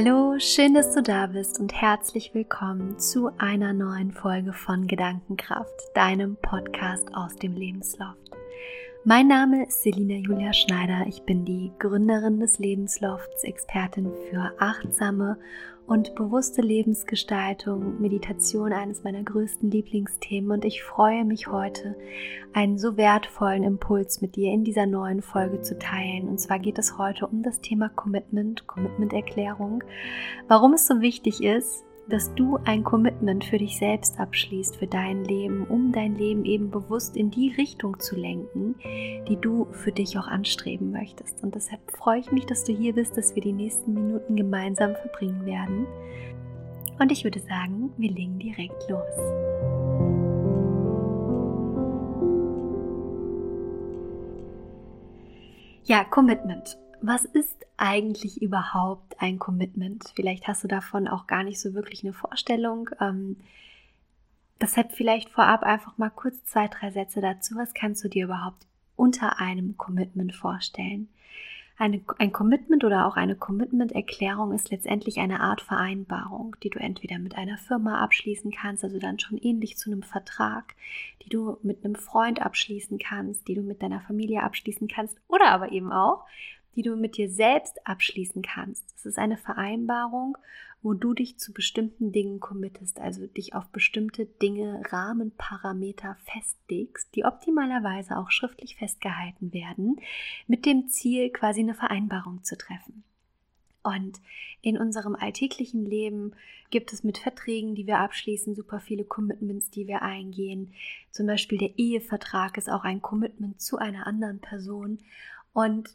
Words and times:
Hallo, 0.00 0.38
schön, 0.38 0.74
dass 0.74 0.94
du 0.94 1.02
da 1.02 1.26
bist 1.26 1.58
und 1.58 1.72
herzlich 1.72 2.32
willkommen 2.32 3.00
zu 3.00 3.32
einer 3.36 3.72
neuen 3.72 4.12
Folge 4.12 4.52
von 4.52 4.86
Gedankenkraft, 4.86 5.74
deinem 5.92 6.36
Podcast 6.36 7.12
aus 7.14 7.34
dem 7.34 7.56
Lebensloft. 7.56 8.37
Mein 9.08 9.26
Name 9.26 9.64
ist 9.64 9.84
Selina 9.84 10.16
Julia 10.16 10.52
Schneider. 10.52 11.06
Ich 11.06 11.22
bin 11.22 11.46
die 11.46 11.72
Gründerin 11.78 12.40
des 12.40 12.58
Lebenslofts, 12.58 13.42
Expertin 13.42 14.12
für 14.28 14.52
achtsame 14.58 15.38
und 15.86 16.14
bewusste 16.14 16.60
Lebensgestaltung, 16.60 18.02
Meditation 18.02 18.70
eines 18.70 19.04
meiner 19.04 19.22
größten 19.22 19.70
Lieblingsthemen 19.70 20.50
und 20.50 20.66
ich 20.66 20.82
freue 20.82 21.24
mich 21.24 21.46
heute, 21.46 21.96
einen 22.52 22.76
so 22.76 22.98
wertvollen 22.98 23.62
Impuls 23.62 24.20
mit 24.20 24.36
dir 24.36 24.52
in 24.52 24.62
dieser 24.62 24.84
neuen 24.84 25.22
Folge 25.22 25.62
zu 25.62 25.78
teilen. 25.78 26.28
Und 26.28 26.38
zwar 26.38 26.58
geht 26.58 26.78
es 26.78 26.98
heute 26.98 27.28
um 27.28 27.42
das 27.42 27.62
Thema 27.62 27.88
Commitment, 27.88 28.66
Commitment-Erklärung, 28.66 29.84
warum 30.48 30.74
es 30.74 30.86
so 30.86 31.00
wichtig 31.00 31.42
ist, 31.42 31.82
dass 32.08 32.34
du 32.34 32.58
ein 32.64 32.84
Commitment 32.84 33.44
für 33.44 33.58
dich 33.58 33.78
selbst 33.78 34.18
abschließt, 34.18 34.76
für 34.76 34.86
dein 34.86 35.24
Leben, 35.24 35.64
um 35.64 35.92
dein 35.92 36.16
Leben 36.16 36.44
eben 36.44 36.70
bewusst 36.70 37.16
in 37.16 37.30
die 37.30 37.52
Richtung 37.52 38.00
zu 38.00 38.16
lenken, 38.16 38.76
die 39.28 39.36
du 39.40 39.66
für 39.72 39.92
dich 39.92 40.18
auch 40.18 40.26
anstreben 40.26 40.90
möchtest. 40.90 41.42
Und 41.42 41.54
deshalb 41.54 41.80
freue 41.92 42.20
ich 42.20 42.32
mich, 42.32 42.46
dass 42.46 42.64
du 42.64 42.72
hier 42.72 42.94
bist, 42.94 43.16
dass 43.16 43.34
wir 43.34 43.42
die 43.42 43.52
nächsten 43.52 43.92
Minuten 43.92 44.36
gemeinsam 44.36 44.94
verbringen 44.94 45.44
werden. 45.44 45.86
Und 46.98 47.12
ich 47.12 47.24
würde 47.24 47.40
sagen, 47.40 47.92
wir 47.96 48.10
legen 48.10 48.38
direkt 48.38 48.88
los. 48.88 49.04
Ja, 55.84 56.04
Commitment. 56.04 56.78
Was 57.00 57.24
ist 57.24 57.64
eigentlich 57.76 58.42
überhaupt 58.42 59.20
ein 59.20 59.38
Commitment? 59.38 60.12
Vielleicht 60.16 60.48
hast 60.48 60.64
du 60.64 60.68
davon 60.68 61.06
auch 61.06 61.26
gar 61.26 61.44
nicht 61.44 61.60
so 61.60 61.74
wirklich 61.74 62.02
eine 62.02 62.12
Vorstellung. 62.12 62.90
Ähm, 63.00 63.36
deshalb 64.60 64.92
vielleicht 64.92 65.30
vorab 65.30 65.62
einfach 65.62 65.96
mal 65.96 66.10
kurz 66.10 66.44
zwei, 66.44 66.66
drei 66.66 66.90
Sätze 66.90 67.20
dazu. 67.20 67.54
Was 67.56 67.72
kannst 67.72 68.02
du 68.02 68.08
dir 68.08 68.24
überhaupt 68.24 68.66
unter 68.96 69.38
einem 69.38 69.76
Commitment 69.76 70.34
vorstellen? 70.34 71.08
Eine, 71.80 72.00
ein 72.18 72.32
Commitment 72.32 72.82
oder 72.82 73.06
auch 73.06 73.14
eine 73.14 73.36
Commitment-Erklärung 73.36 74.50
ist 74.50 74.72
letztendlich 74.72 75.18
eine 75.18 75.38
Art 75.38 75.60
Vereinbarung, 75.60 76.56
die 76.64 76.70
du 76.70 76.80
entweder 76.80 77.20
mit 77.20 77.36
einer 77.36 77.56
Firma 77.56 78.02
abschließen 78.02 78.50
kannst, 78.50 78.82
also 78.82 78.98
dann 78.98 79.20
schon 79.20 79.38
ähnlich 79.38 79.76
zu 79.76 79.92
einem 79.92 80.02
Vertrag, 80.02 80.74
die 81.22 81.28
du 81.28 81.58
mit 81.62 81.84
einem 81.84 81.94
Freund 81.94 82.42
abschließen 82.42 82.98
kannst, 82.98 83.46
die 83.46 83.54
du 83.54 83.62
mit 83.62 83.80
deiner 83.80 84.00
Familie 84.00 84.42
abschließen 84.42 84.88
kannst 84.88 85.20
oder 85.28 85.52
aber 85.52 85.70
eben 85.70 85.92
auch 85.92 86.24
die 86.78 86.82
du 86.82 86.94
mit 86.94 87.16
dir 87.16 87.28
selbst 87.28 87.84
abschließen 87.88 88.40
kannst. 88.40 88.84
Es 88.94 89.04
ist 89.04 89.18
eine 89.18 89.36
Vereinbarung, 89.36 90.38
wo 90.80 90.94
du 90.94 91.12
dich 91.12 91.36
zu 91.36 91.52
bestimmten 91.52 92.12
Dingen 92.12 92.38
committest, 92.38 93.00
also 93.00 93.26
dich 93.26 93.52
auf 93.56 93.66
bestimmte 93.70 94.26
Dinge, 94.26 94.80
Rahmenparameter 94.88 96.16
festlegst, 96.32 97.12
die 97.16 97.24
optimalerweise 97.24 98.16
auch 98.16 98.30
schriftlich 98.30 98.76
festgehalten 98.76 99.52
werden, 99.52 99.96
mit 100.46 100.66
dem 100.66 100.88
Ziel, 100.88 101.30
quasi 101.30 101.62
eine 101.62 101.74
Vereinbarung 101.74 102.44
zu 102.44 102.56
treffen. 102.56 103.02
Und 103.82 104.20
in 104.62 104.78
unserem 104.78 105.16
alltäglichen 105.16 105.84
Leben 105.84 106.36
gibt 106.70 106.92
es 106.92 107.02
mit 107.02 107.18
Verträgen, 107.18 107.74
die 107.74 107.88
wir 107.88 107.98
abschließen, 107.98 108.54
super 108.54 108.78
viele 108.78 109.02
Commitments, 109.02 109.68
die 109.70 109.88
wir 109.88 110.02
eingehen. 110.02 110.74
Zum 111.10 111.26
Beispiel 111.26 111.58
der 111.58 111.76
Ehevertrag 111.76 112.56
ist 112.56 112.70
auch 112.70 112.84
ein 112.84 113.02
Commitment 113.02 113.60
zu 113.60 113.78
einer 113.78 114.06
anderen 114.06 114.38
Person. 114.38 115.00
Und 115.52 115.90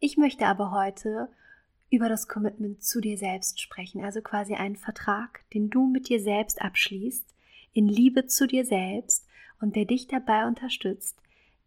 ich 0.00 0.16
möchte 0.16 0.46
aber 0.46 0.70
heute 0.70 1.28
über 1.90 2.08
das 2.08 2.28
Commitment 2.28 2.82
zu 2.82 3.00
dir 3.00 3.16
selbst 3.16 3.60
sprechen, 3.60 4.04
also 4.04 4.20
quasi 4.20 4.54
einen 4.54 4.76
Vertrag, 4.76 5.40
den 5.54 5.70
du 5.70 5.86
mit 5.86 6.08
dir 6.08 6.20
selbst 6.20 6.60
abschließt, 6.60 7.34
in 7.72 7.88
Liebe 7.88 8.26
zu 8.26 8.46
dir 8.46 8.64
selbst 8.64 9.26
und 9.60 9.76
der 9.76 9.84
dich 9.84 10.08
dabei 10.08 10.46
unterstützt, 10.46 11.18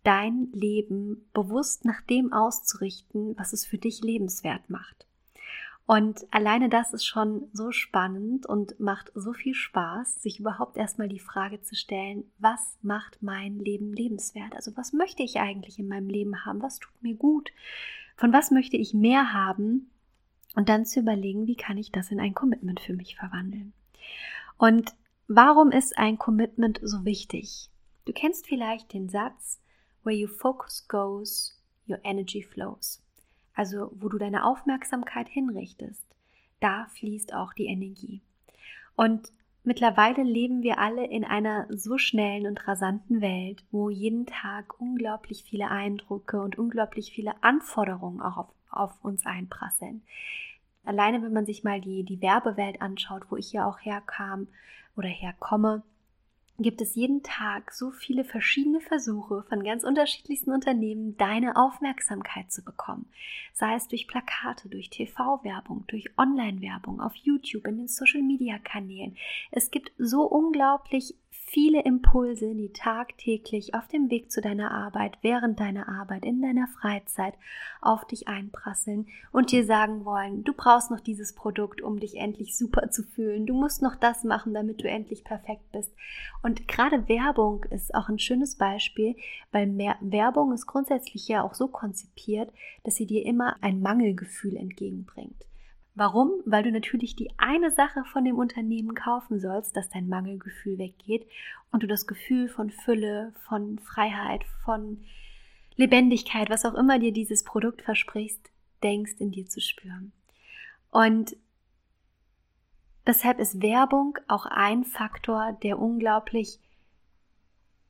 dein 0.03 0.50
Leben 0.53 1.29
bewusst 1.34 1.85
nach 1.85 2.01
dem 2.01 2.34
auszurichten, 2.34 3.38
was 3.38 3.53
es 3.53 3.66
für 3.66 3.78
dich 3.78 4.01
lebenswert 4.01 4.69
macht. 4.69 5.06
Und 5.85 6.28
alleine 6.29 6.69
das 6.69 6.94
ist 6.94 7.06
schon 7.06 7.50
so 7.51 7.72
spannend 7.72 8.46
und 8.46 8.79
macht 8.79 9.11
so 9.16 9.34
viel 9.34 9.56
Spaß, 9.56 10.22
sich 10.22 10.40
überhaupt 10.40 10.78
erstmal 10.78 11.09
die 11.09 11.19
Frage 11.19 11.61
zu 11.61 11.75
stellen, 11.75 12.25
was 12.38 12.78
macht 12.84 13.23
mein 13.23 13.57
Leben 13.57 13.91
lebenswert? 13.91 14.53
Also 14.56 14.78
was 14.78 14.94
möchte 14.94 15.23
ich 15.23 15.40
eigentlich 15.40 15.79
in 15.79 15.88
meinem 15.88 16.07
Leben 16.07 16.46
haben? 16.46 16.61
Was 16.61 16.78
tut 16.78 16.94
mir 17.01 17.16
gut? 17.16 17.51
Von 18.19 18.34
was 18.34 18.52
möchte 18.52 18.75
ich 18.75 18.94
mehr 18.94 19.31
haben? 19.31 19.90
Und 20.53 20.68
dann 20.68 20.85
zu 20.85 21.00
überlegen, 21.00 21.47
wie 21.47 21.56
kann 21.56 21.78
ich 21.78 21.90
das 21.90 22.12
in 22.12 22.19
ein 22.19 22.34
Commitment 22.34 22.81
für 22.81 22.91
mich 22.91 23.16
verwandeln? 23.16 23.72
Und 24.57 24.94
warum 25.30 25.72
ist 25.72 25.97
ein 25.97 26.18
Commitment 26.18 26.81
so 26.84 27.06
wichtig? 27.06 27.69
Du 28.03 28.12
kennst 28.12 28.46
vielleicht 28.46 28.91
den 28.91 29.08
Satz, 29.08 29.62
where 30.03 30.22
your 30.22 30.28
focus 30.28 30.85
goes, 30.90 31.63
your 31.88 32.00
energy 32.03 32.44
flows. 32.44 33.02
Also 33.53 33.90
wo 33.96 34.09
du 34.09 34.18
deine 34.18 34.44
Aufmerksamkeit 34.44 35.29
hinrichtest, 35.29 36.06
da 36.59 36.88
fließt 36.96 37.34
auch 37.34 37.53
die 37.53 37.68
Energie. 37.68 38.22
Und 38.97 39.31
Mittlerweile 39.64 40.24
leben 40.24 40.64
wir 40.64 40.80
alle 40.80 41.06
in 41.06 41.25
einer 41.25 41.68
so 41.70 41.97
schnellen 41.97 42.47
und 42.47 42.68
rasanten 42.68 43.22
Welt, 43.22 43.64
wo 43.72 43.90
jeden 43.90 44.25
Tag 44.25 44.80
unglaublich 44.80 45.44
viele 45.44 45.70
Eindrücke 45.70 46.42
und 46.42 46.58
unglaublich 46.58 47.12
viele 47.12 47.34
Anforderungen 47.44 48.22
auch 48.22 48.38
auf, 48.38 48.47
auf 48.72 49.03
uns 49.03 49.25
einprasseln. 49.25 50.02
Alleine 50.86 51.22
wenn 51.22 51.34
man 51.34 51.46
sich 51.46 51.64
mal 51.64 51.81
die, 51.81 52.03
die 52.03 52.22
Werbewelt 52.22 52.81
anschaut, 52.81 53.24
wo 53.30 53.36
ich 53.36 53.52
ja 53.52 53.68
auch 53.68 53.80
herkam 53.80 54.47
oder 54.96 55.09
herkomme, 55.09 55.84
gibt 56.59 56.81
es 56.81 56.96
jeden 56.96 57.24
Tag 57.24 57.72
so 57.72 57.90
viele 57.92 58.24
verschiedene 58.24 58.81
Versuche 58.81 59.44
von 59.50 59.64
ganz 59.64 59.84
unterschiedlichsten 59.84 60.52
Unternehmen, 60.52 61.16
deine 61.18 61.56
Aufmerksamkeit 61.56 62.52
zu 62.52 62.64
bekommen. 62.64 63.08
Sei 63.53 63.75
es 63.75 63.88
durch 63.88 64.08
Plakate, 64.08 64.70
durch 64.70 64.90
TV-Werbung, 64.90 65.86
durch 65.88 66.18
Online-Werbung, 66.18 67.02
auf 67.02 67.16
YouTube, 67.16 67.66
in 67.68 67.78
den 67.78 67.88
Social-Media-Kanälen. 67.88 69.16
Es 69.52 69.72
gibt 69.72 69.92
so 69.97 70.24
unglaublich 70.24 71.16
viele 71.31 71.84
Impulse, 71.84 72.53
die 72.53 72.72
tagtäglich 72.72 73.73
auf 73.73 73.88
dem 73.88 74.09
Weg 74.12 74.31
zu 74.31 74.40
deiner 74.40 74.72
Arbeit, 74.72 75.17
während 75.22 75.59
deiner 75.59 75.90
Arbeit, 75.90 76.23
in 76.23 76.41
deiner 76.41 76.67
Freizeit 76.67 77.34
auf 77.81 78.06
dich 78.06 78.28
einprasseln 78.28 79.07
und 79.31 79.51
dir 79.51 79.66
sagen 79.66 80.06
wollen, 80.06 80.44
du 80.44 80.53
brauchst 80.53 80.91
noch 80.91 81.00
dieses 81.00 81.34
Produkt, 81.34 81.81
um 81.81 82.00
dich 82.00 82.17
endlich 82.17 82.56
super 82.56 82.91
zu 82.91 83.03
fühlen. 83.03 83.45
Du 83.47 83.53
musst 83.53 83.81
noch 83.81 83.95
das 83.95 84.23
machen, 84.23 84.53
damit 84.53 84.84
du 84.84 84.88
endlich 84.88 85.23
perfekt 85.23 85.72
bist. 85.72 85.91
Und 86.44 86.67
gerade 86.67 87.07
Werbung 87.07 87.63
ist 87.66 87.96
auch 87.96 88.09
ein 88.09 88.19
schönes 88.19 88.56
Beispiel, 88.56 89.16
weil 89.51 89.75
Werbung 90.01 90.53
ist 90.53 90.67
grundsätzlich 90.67 91.28
ja 91.28 91.44
auch 91.44 91.56
so 91.56 91.67
konzipiert, 91.67 92.51
dass 92.84 92.96
sie 92.96 93.07
dir 93.07 93.25
immer 93.25 93.56
ein 93.61 93.81
Mangelgefühl 93.81 94.56
entgegenbringt. 94.56 95.46
Warum? 95.99 96.31
Weil 96.45 96.63
du 96.63 96.71
natürlich 96.71 97.17
die 97.17 97.29
eine 97.35 97.71
Sache 97.71 98.05
von 98.05 98.23
dem 98.23 98.37
Unternehmen 98.37 98.95
kaufen 98.95 99.37
sollst, 99.37 99.75
dass 99.75 99.89
dein 99.89 100.07
Mangelgefühl 100.07 100.77
weggeht 100.77 101.27
und 101.73 101.83
du 101.83 101.87
das 101.87 102.07
Gefühl 102.07 102.47
von 102.47 102.69
Fülle, 102.69 103.33
von 103.49 103.79
Freiheit, 103.79 104.45
von 104.63 105.03
Lebendigkeit, 105.75 106.49
was 106.49 106.63
auch 106.63 106.75
immer 106.75 106.99
dir 106.99 107.11
dieses 107.11 107.43
Produkt 107.43 107.81
versprichst, 107.81 108.39
denkst 108.81 109.15
in 109.19 109.31
dir 109.31 109.45
zu 109.47 109.59
spüren. 109.59 110.13
Und 110.89 111.35
deshalb 113.05 113.37
ist 113.37 113.61
Werbung 113.61 114.17
auch 114.29 114.45
ein 114.45 114.85
Faktor, 114.85 115.57
der 115.63 115.79
unglaublich 115.79 116.59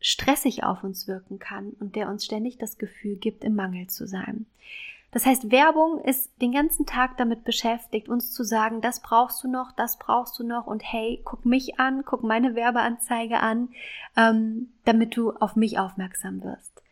stressig 0.02 0.64
auf 0.64 0.84
uns 0.84 1.08
wirken 1.08 1.38
kann 1.38 1.74
und 1.80 1.96
der 1.96 2.10
uns 2.10 2.26
ständig 2.26 2.58
das 2.58 2.80
Gefühl 2.80 3.18
gibt, 3.18 3.44
im 3.44 3.54
Mangel 3.54 3.86
zu 3.86 4.08
sein. 4.08 4.48
Das 5.12 5.26
heißt, 5.26 5.52
Werbung 5.52 6.00
ist 6.04 6.30
den 6.40 6.52
ganzen 6.52 6.86
Tag 6.86 7.18
damit 7.18 7.44
beschäftigt, 7.44 8.10
uns 8.10 8.32
zu 8.32 8.44
sagen, 8.44 8.82
das 8.82 9.02
brauchst 9.02 9.44
du 9.44 9.48
noch, 9.48 9.72
das 9.72 9.98
brauchst 9.98 10.38
du 10.38 10.44
noch 10.44 10.68
und 10.68 10.84
hey, 10.84 11.22
guck 11.26 11.46
mich 11.46 11.80
an, 11.80 12.04
guck 12.06 12.24
meine 12.24 12.54
Werbeanzeige 12.56 13.40
an, 13.40 13.70
ähm, 14.16 14.72
damit 14.86 15.18
du 15.18 15.32
auf 15.32 15.56
mich 15.56 15.80
aufmerksam 15.80 16.44
wirst. 16.44 16.84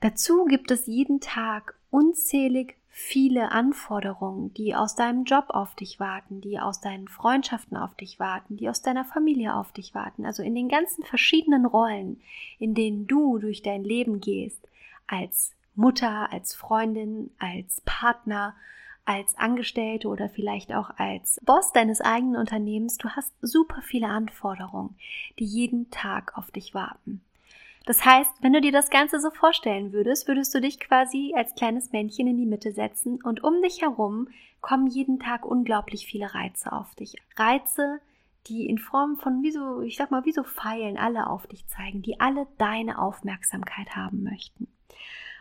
Dazu 0.00 0.44
gibt 0.44 0.70
es 0.70 0.86
jeden 0.86 1.20
Tag 1.20 1.74
unzählig 1.90 2.76
viele 2.98 3.52
Anforderungen, 3.52 4.52
die 4.54 4.74
aus 4.74 4.96
deinem 4.96 5.24
Job 5.24 5.46
auf 5.48 5.74
dich 5.74 6.00
warten, 6.00 6.40
die 6.40 6.58
aus 6.58 6.80
deinen 6.80 7.06
Freundschaften 7.06 7.76
auf 7.76 7.94
dich 7.94 8.18
warten, 8.18 8.56
die 8.56 8.68
aus 8.68 8.82
deiner 8.82 9.04
Familie 9.04 9.54
auf 9.54 9.72
dich 9.72 9.94
warten. 9.94 10.26
Also 10.26 10.42
in 10.42 10.54
den 10.54 10.68
ganzen 10.68 11.04
verschiedenen 11.04 11.64
Rollen, 11.64 12.20
in 12.58 12.74
denen 12.74 13.06
du 13.06 13.38
durch 13.38 13.62
dein 13.62 13.84
Leben 13.84 14.20
gehst, 14.20 14.60
als 15.06 15.52
Mutter, 15.78 16.32
als 16.32 16.56
Freundin, 16.56 17.30
als 17.38 17.82
Partner, 17.84 18.56
als 19.04 19.38
Angestellte 19.38 20.08
oder 20.08 20.28
vielleicht 20.28 20.74
auch 20.74 20.90
als 20.98 21.40
Boss 21.44 21.72
deines 21.72 22.00
eigenen 22.00 22.36
Unternehmens. 22.36 22.98
Du 22.98 23.08
hast 23.10 23.32
super 23.40 23.80
viele 23.80 24.08
Anforderungen, 24.08 24.96
die 25.38 25.44
jeden 25.44 25.90
Tag 25.90 26.36
auf 26.36 26.50
dich 26.50 26.74
warten. 26.74 27.22
Das 27.86 28.04
heißt, 28.04 28.30
wenn 28.42 28.52
du 28.52 28.60
dir 28.60 28.72
das 28.72 28.90
Ganze 28.90 29.20
so 29.20 29.30
vorstellen 29.30 29.92
würdest, 29.92 30.26
würdest 30.26 30.52
du 30.52 30.60
dich 30.60 30.80
quasi 30.80 31.32
als 31.36 31.54
kleines 31.54 31.92
Männchen 31.92 32.26
in 32.26 32.36
die 32.36 32.44
Mitte 32.44 32.72
setzen 32.72 33.22
und 33.22 33.44
um 33.44 33.62
dich 33.62 33.80
herum 33.80 34.28
kommen 34.60 34.88
jeden 34.88 35.20
Tag 35.20 35.46
unglaublich 35.46 36.06
viele 36.06 36.34
Reize 36.34 36.72
auf 36.72 36.92
dich. 36.96 37.14
Reize, 37.36 38.00
die 38.48 38.66
in 38.66 38.78
Form 38.78 39.16
von 39.16 39.44
wie 39.44 39.52
so, 39.52 39.80
ich 39.80 39.96
sag 39.96 40.10
mal, 40.10 40.24
wie 40.24 40.32
so 40.32 40.42
Pfeilen 40.42 40.98
alle 40.98 41.28
auf 41.28 41.46
dich 41.46 41.66
zeigen, 41.68 42.02
die 42.02 42.18
alle 42.18 42.48
deine 42.58 42.98
Aufmerksamkeit 42.98 43.94
haben 43.94 44.24
möchten. 44.24 44.66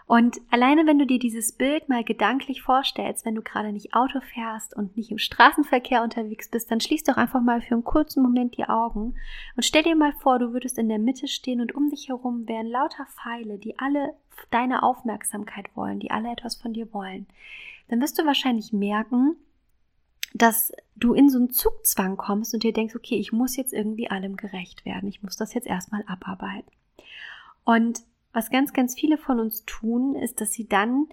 Und 0.07 0.39
alleine, 0.49 0.87
wenn 0.87 0.99
du 0.99 1.05
dir 1.05 1.19
dieses 1.19 1.51
Bild 1.51 1.89
mal 1.89 2.01
gedanklich 2.01 2.61
vorstellst, 2.61 3.25
wenn 3.25 3.35
du 3.35 3.41
gerade 3.41 3.73
nicht 3.73 3.93
Auto 3.93 4.21
fährst 4.21 4.73
und 4.73 4.95
nicht 4.95 5.11
im 5.11 5.17
Straßenverkehr 5.17 6.01
unterwegs 6.01 6.49
bist, 6.49 6.71
dann 6.71 6.79
schließ 6.79 7.03
doch 7.03 7.17
einfach 7.17 7.41
mal 7.41 7.59
für 7.61 7.73
einen 7.73 7.83
kurzen 7.83 8.23
Moment 8.23 8.55
die 8.55 8.63
Augen 8.63 9.15
und 9.57 9.63
stell 9.65 9.83
dir 9.83 9.97
mal 9.97 10.13
vor, 10.13 10.39
du 10.39 10.53
würdest 10.53 10.77
in 10.77 10.87
der 10.87 10.97
Mitte 10.97 11.27
stehen 11.27 11.59
und 11.59 11.75
um 11.75 11.89
dich 11.89 12.07
herum 12.07 12.47
wären 12.47 12.67
lauter 12.67 13.05
Pfeile, 13.05 13.57
die 13.57 13.77
alle 13.79 14.13
deine 14.49 14.81
Aufmerksamkeit 14.81 15.75
wollen, 15.75 15.99
die 15.99 16.09
alle 16.09 16.31
etwas 16.31 16.55
von 16.55 16.71
dir 16.71 16.93
wollen. 16.93 17.27
Dann 17.89 17.99
wirst 17.99 18.17
du 18.17 18.25
wahrscheinlich 18.25 18.71
merken, 18.71 19.35
dass 20.33 20.71
du 20.95 21.13
in 21.15 21.29
so 21.29 21.37
einen 21.37 21.49
Zugzwang 21.49 22.15
kommst 22.15 22.53
und 22.53 22.63
dir 22.63 22.71
denkst, 22.71 22.95
okay, 22.95 23.15
ich 23.15 23.33
muss 23.33 23.57
jetzt 23.57 23.73
irgendwie 23.73 24.09
allem 24.09 24.37
gerecht 24.37 24.85
werden. 24.85 25.09
Ich 25.09 25.21
muss 25.21 25.35
das 25.35 25.53
jetzt 25.53 25.67
erstmal 25.67 26.03
abarbeiten. 26.07 26.71
Und 27.65 28.03
was 28.37 28.51
ganz, 28.51 28.71
ganz 28.71 28.93
viele 28.93 29.17
von 29.17 29.39
uns 29.39 29.65
tun, 29.65 30.13
ist, 30.13 30.41
dass 30.41 30.53
sie 30.53 30.67
dann 30.67 31.07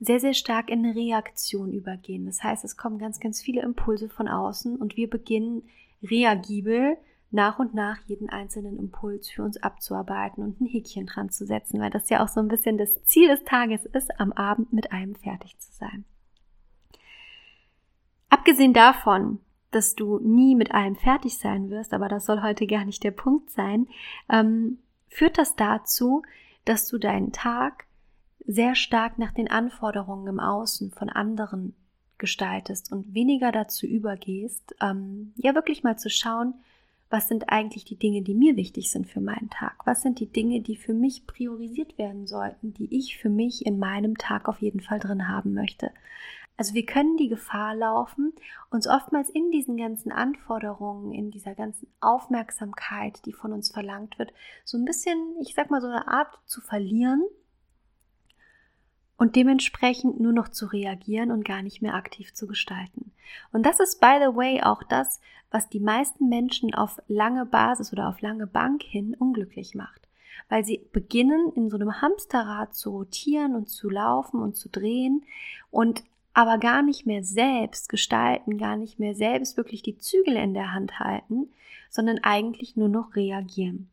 sehr, 0.00 0.20
sehr 0.20 0.32
stark 0.32 0.70
in 0.70 0.82
eine 0.82 0.94
Reaktion 0.94 1.70
übergehen. 1.70 2.24
Das 2.24 2.42
heißt, 2.42 2.64
es 2.64 2.78
kommen 2.78 2.98
ganz, 2.98 3.20
ganz 3.20 3.42
viele 3.42 3.60
Impulse 3.60 4.08
von 4.08 4.26
außen 4.26 4.76
und 4.76 4.96
wir 4.96 5.10
beginnen 5.10 5.68
reagibel 6.02 6.96
nach 7.30 7.58
und 7.58 7.74
nach 7.74 7.98
jeden 8.06 8.30
einzelnen 8.30 8.78
Impuls 8.78 9.28
für 9.28 9.42
uns 9.42 9.62
abzuarbeiten 9.62 10.42
und 10.42 10.62
ein 10.62 10.66
Häkchen 10.66 11.04
dran 11.04 11.28
zu 11.28 11.44
setzen, 11.44 11.78
weil 11.78 11.90
das 11.90 12.08
ja 12.08 12.24
auch 12.24 12.28
so 12.28 12.40
ein 12.40 12.48
bisschen 12.48 12.78
das 12.78 13.04
Ziel 13.04 13.28
des 13.28 13.44
Tages 13.44 13.84
ist, 13.84 14.18
am 14.18 14.32
Abend 14.32 14.72
mit 14.72 14.90
allem 14.92 15.14
fertig 15.14 15.58
zu 15.58 15.72
sein. 15.72 16.06
Abgesehen 18.30 18.72
davon, 18.72 19.40
dass 19.72 19.94
du 19.94 20.20
nie 20.20 20.54
mit 20.54 20.72
allem 20.72 20.96
fertig 20.96 21.36
sein 21.36 21.68
wirst, 21.68 21.92
aber 21.92 22.08
das 22.08 22.24
soll 22.24 22.40
heute 22.40 22.66
gar 22.66 22.86
nicht 22.86 23.04
der 23.04 23.10
Punkt 23.10 23.50
sein, 23.50 23.88
ähm, 24.30 24.78
führt 25.08 25.38
das 25.38 25.56
dazu, 25.56 26.22
dass 26.64 26.86
du 26.86 26.98
deinen 26.98 27.32
Tag 27.32 27.86
sehr 28.46 28.74
stark 28.74 29.18
nach 29.18 29.32
den 29.32 29.50
Anforderungen 29.50 30.26
im 30.26 30.40
Außen 30.40 30.90
von 30.90 31.08
anderen 31.08 31.74
gestaltest 32.18 32.90
und 32.92 33.14
weniger 33.14 33.52
dazu 33.52 33.86
übergehst, 33.86 34.74
ähm, 34.80 35.32
ja 35.36 35.54
wirklich 35.54 35.82
mal 35.82 35.98
zu 35.98 36.10
schauen, 36.10 36.54
was 37.10 37.28
sind 37.28 37.48
eigentlich 37.48 37.84
die 37.84 37.96
Dinge, 37.96 38.22
die 38.22 38.34
mir 38.34 38.56
wichtig 38.56 38.90
sind 38.90 39.06
für 39.06 39.20
meinen 39.20 39.48
Tag? 39.48 39.74
Was 39.86 40.02
sind 40.02 40.20
die 40.20 40.30
Dinge, 40.30 40.60
die 40.60 40.76
für 40.76 40.92
mich 40.92 41.26
priorisiert 41.26 41.96
werden 41.96 42.26
sollten, 42.26 42.74
die 42.74 42.94
ich 42.94 43.16
für 43.16 43.30
mich 43.30 43.64
in 43.64 43.78
meinem 43.78 44.18
Tag 44.18 44.46
auf 44.48 44.60
jeden 44.60 44.80
Fall 44.80 44.98
drin 44.98 45.26
haben 45.28 45.54
möchte? 45.54 45.90
Also 46.58 46.74
wir 46.74 46.84
können 46.84 47.16
die 47.16 47.28
Gefahr 47.28 47.76
laufen, 47.76 48.34
uns 48.68 48.88
oftmals 48.88 49.30
in 49.30 49.52
diesen 49.52 49.76
ganzen 49.76 50.10
Anforderungen, 50.10 51.12
in 51.12 51.30
dieser 51.30 51.54
ganzen 51.54 51.86
Aufmerksamkeit, 52.00 53.24
die 53.26 53.32
von 53.32 53.52
uns 53.52 53.70
verlangt 53.70 54.18
wird, 54.18 54.32
so 54.64 54.76
ein 54.76 54.84
bisschen, 54.84 55.36
ich 55.40 55.54
sag 55.54 55.70
mal, 55.70 55.80
so 55.80 55.86
eine 55.86 56.08
Art 56.08 56.36
zu 56.46 56.60
verlieren 56.60 57.22
und 59.18 59.36
dementsprechend 59.36 60.18
nur 60.18 60.32
noch 60.32 60.48
zu 60.48 60.66
reagieren 60.66 61.30
und 61.30 61.44
gar 61.44 61.62
nicht 61.62 61.80
mehr 61.80 61.94
aktiv 61.94 62.34
zu 62.34 62.48
gestalten. 62.48 63.12
Und 63.52 63.64
das 63.64 63.78
ist, 63.78 64.00
by 64.00 64.16
the 64.18 64.34
way, 64.34 64.60
auch 64.60 64.82
das, 64.82 65.20
was 65.52 65.68
die 65.68 65.80
meisten 65.80 66.28
Menschen 66.28 66.74
auf 66.74 67.00
lange 67.06 67.46
Basis 67.46 67.92
oder 67.92 68.08
auf 68.08 68.20
lange 68.20 68.48
Bank 68.48 68.82
hin 68.82 69.14
unglücklich 69.16 69.76
macht. 69.76 70.08
Weil 70.48 70.64
sie 70.64 70.88
beginnen, 70.92 71.52
in 71.54 71.70
so 71.70 71.76
einem 71.76 72.00
Hamsterrad 72.00 72.74
zu 72.74 72.90
rotieren 72.90 73.54
und 73.54 73.68
zu 73.68 73.88
laufen 73.88 74.42
und 74.42 74.56
zu 74.56 74.68
drehen 74.68 75.24
und 75.70 76.02
aber 76.38 76.58
gar 76.58 76.82
nicht 76.82 77.04
mehr 77.04 77.24
selbst 77.24 77.88
gestalten, 77.88 78.58
gar 78.58 78.76
nicht 78.76 79.00
mehr 79.00 79.16
selbst 79.16 79.56
wirklich 79.56 79.82
die 79.82 79.98
Zügel 79.98 80.36
in 80.36 80.54
der 80.54 80.72
Hand 80.72 81.00
halten, 81.00 81.50
sondern 81.90 82.20
eigentlich 82.22 82.76
nur 82.76 82.88
noch 82.88 83.16
reagieren. 83.16 83.88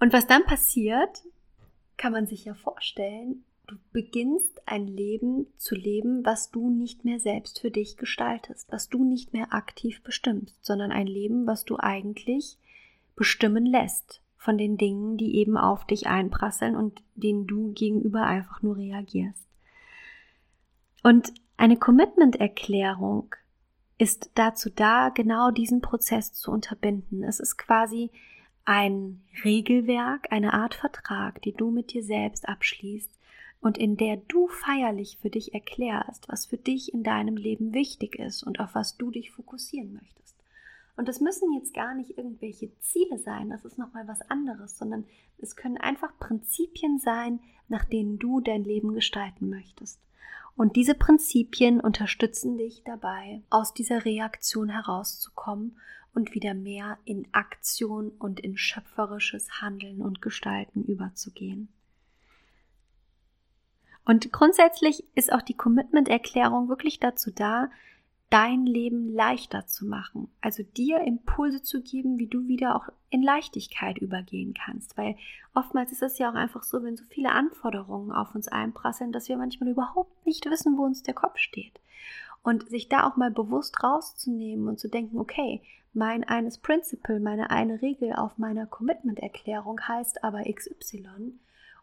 Und 0.00 0.14
was 0.14 0.26
dann 0.26 0.46
passiert, 0.46 1.22
kann 1.98 2.12
man 2.12 2.26
sich 2.26 2.46
ja 2.46 2.54
vorstellen, 2.54 3.44
du 3.66 3.76
beginnst 3.92 4.66
ein 4.66 4.86
Leben 4.86 5.48
zu 5.58 5.74
leben, 5.74 6.24
was 6.24 6.50
du 6.50 6.70
nicht 6.70 7.04
mehr 7.04 7.20
selbst 7.20 7.60
für 7.60 7.70
dich 7.70 7.98
gestaltest, 7.98 8.72
was 8.72 8.88
du 8.88 9.04
nicht 9.04 9.34
mehr 9.34 9.52
aktiv 9.52 10.02
bestimmst, 10.02 10.64
sondern 10.64 10.92
ein 10.92 11.06
Leben, 11.06 11.46
was 11.46 11.66
du 11.66 11.76
eigentlich 11.76 12.56
bestimmen 13.16 13.66
lässt 13.66 14.22
von 14.38 14.56
den 14.56 14.78
Dingen, 14.78 15.18
die 15.18 15.36
eben 15.36 15.58
auf 15.58 15.86
dich 15.86 16.06
einprasseln 16.06 16.74
und 16.74 17.02
denen 17.16 17.46
du 17.46 17.74
gegenüber 17.74 18.22
einfach 18.22 18.62
nur 18.62 18.78
reagierst. 18.78 19.51
Und 21.02 21.32
eine 21.56 21.76
Commitment-Erklärung 21.76 23.34
ist 23.98 24.30
dazu 24.34 24.70
da, 24.70 25.10
genau 25.10 25.50
diesen 25.50 25.80
Prozess 25.80 26.32
zu 26.32 26.50
unterbinden. 26.50 27.22
Es 27.22 27.40
ist 27.40 27.56
quasi 27.56 28.10
ein 28.64 29.22
Regelwerk, 29.44 30.30
eine 30.30 30.54
Art 30.54 30.74
Vertrag, 30.74 31.42
die 31.42 31.52
du 31.52 31.70
mit 31.70 31.92
dir 31.92 32.02
selbst 32.02 32.48
abschließt 32.48 33.10
und 33.60 33.78
in 33.78 33.96
der 33.96 34.16
du 34.16 34.48
feierlich 34.48 35.18
für 35.20 35.30
dich 35.30 35.54
erklärst, 35.54 36.28
was 36.28 36.46
für 36.46 36.56
dich 36.56 36.92
in 36.92 37.02
deinem 37.02 37.36
Leben 37.36 37.74
wichtig 37.74 38.18
ist 38.18 38.42
und 38.42 38.60
auf 38.60 38.74
was 38.74 38.96
du 38.96 39.10
dich 39.10 39.30
fokussieren 39.30 39.94
möchtest. 39.94 40.36
Und 40.96 41.08
das 41.08 41.20
müssen 41.20 41.52
jetzt 41.52 41.72
gar 41.72 41.94
nicht 41.94 42.18
irgendwelche 42.18 42.70
Ziele 42.80 43.18
sein, 43.18 43.50
das 43.50 43.64
ist 43.64 43.78
nochmal 43.78 44.06
was 44.06 44.20
anderes, 44.30 44.76
sondern 44.76 45.04
es 45.38 45.56
können 45.56 45.78
einfach 45.78 46.18
Prinzipien 46.18 46.98
sein, 46.98 47.40
nach 47.68 47.84
denen 47.84 48.18
du 48.18 48.40
dein 48.40 48.64
Leben 48.64 48.94
gestalten 48.94 49.48
möchtest. 49.48 49.98
Und 50.56 50.76
diese 50.76 50.94
Prinzipien 50.94 51.80
unterstützen 51.80 52.58
dich 52.58 52.82
dabei, 52.84 53.42
aus 53.50 53.72
dieser 53.74 54.04
Reaktion 54.04 54.68
herauszukommen 54.68 55.78
und 56.14 56.34
wieder 56.34 56.54
mehr 56.54 56.98
in 57.04 57.26
Aktion 57.32 58.10
und 58.18 58.40
in 58.40 58.56
schöpferisches 58.56 59.62
Handeln 59.62 60.02
und 60.02 60.20
Gestalten 60.20 60.84
überzugehen. 60.84 61.68
Und 64.04 64.32
grundsätzlich 64.32 65.04
ist 65.14 65.32
auch 65.32 65.42
die 65.42 65.56
Commitment-Erklärung 65.56 66.68
wirklich 66.68 66.98
dazu 67.00 67.30
da, 67.30 67.70
dein 68.32 68.64
Leben 68.64 69.12
leichter 69.12 69.66
zu 69.66 69.84
machen. 69.84 70.30
Also 70.40 70.62
dir 70.62 71.00
Impulse 71.00 71.60
zu 71.60 71.82
geben, 71.82 72.18
wie 72.18 72.28
du 72.28 72.48
wieder 72.48 72.74
auch 72.76 72.88
in 73.10 73.22
Leichtigkeit 73.22 73.98
übergehen 73.98 74.54
kannst. 74.54 74.96
Weil 74.96 75.16
oftmals 75.54 75.92
ist 75.92 76.02
es 76.02 76.18
ja 76.18 76.30
auch 76.30 76.34
einfach 76.34 76.62
so, 76.62 76.82
wenn 76.82 76.96
so 76.96 77.04
viele 77.10 77.32
Anforderungen 77.32 78.10
auf 78.10 78.34
uns 78.34 78.48
einprasseln, 78.48 79.12
dass 79.12 79.28
wir 79.28 79.36
manchmal 79.36 79.68
überhaupt 79.68 80.24
nicht 80.24 80.46
wissen, 80.46 80.78
wo 80.78 80.84
uns 80.84 81.02
der 81.02 81.12
Kopf 81.12 81.36
steht. 81.36 81.78
Und 82.42 82.70
sich 82.70 82.88
da 82.88 83.06
auch 83.06 83.16
mal 83.16 83.30
bewusst 83.30 83.84
rauszunehmen 83.84 84.66
und 84.66 84.80
zu 84.80 84.88
denken, 84.88 85.18
okay, 85.18 85.60
mein 85.92 86.24
eines 86.24 86.56
Principle, 86.56 87.20
meine 87.20 87.50
eine 87.50 87.82
Regel 87.82 88.14
auf 88.14 88.38
meiner 88.38 88.64
Commitment-Erklärung 88.64 89.78
heißt 89.86 90.24
aber 90.24 90.44
XY 90.50 91.34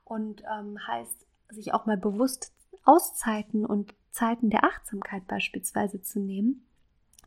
und 0.04 0.42
ähm, 0.52 0.80
heißt, 0.88 1.28
sich 1.50 1.76
auch 1.76 1.86
mal 1.86 1.98
bewusst 1.98 2.52
Auszeiten 2.86 3.68
und 3.68 3.94
Zeiten 4.12 4.50
der 4.50 4.64
Achtsamkeit 4.64 5.28
beispielsweise 5.28 6.02
zu 6.02 6.20
nehmen, 6.20 6.66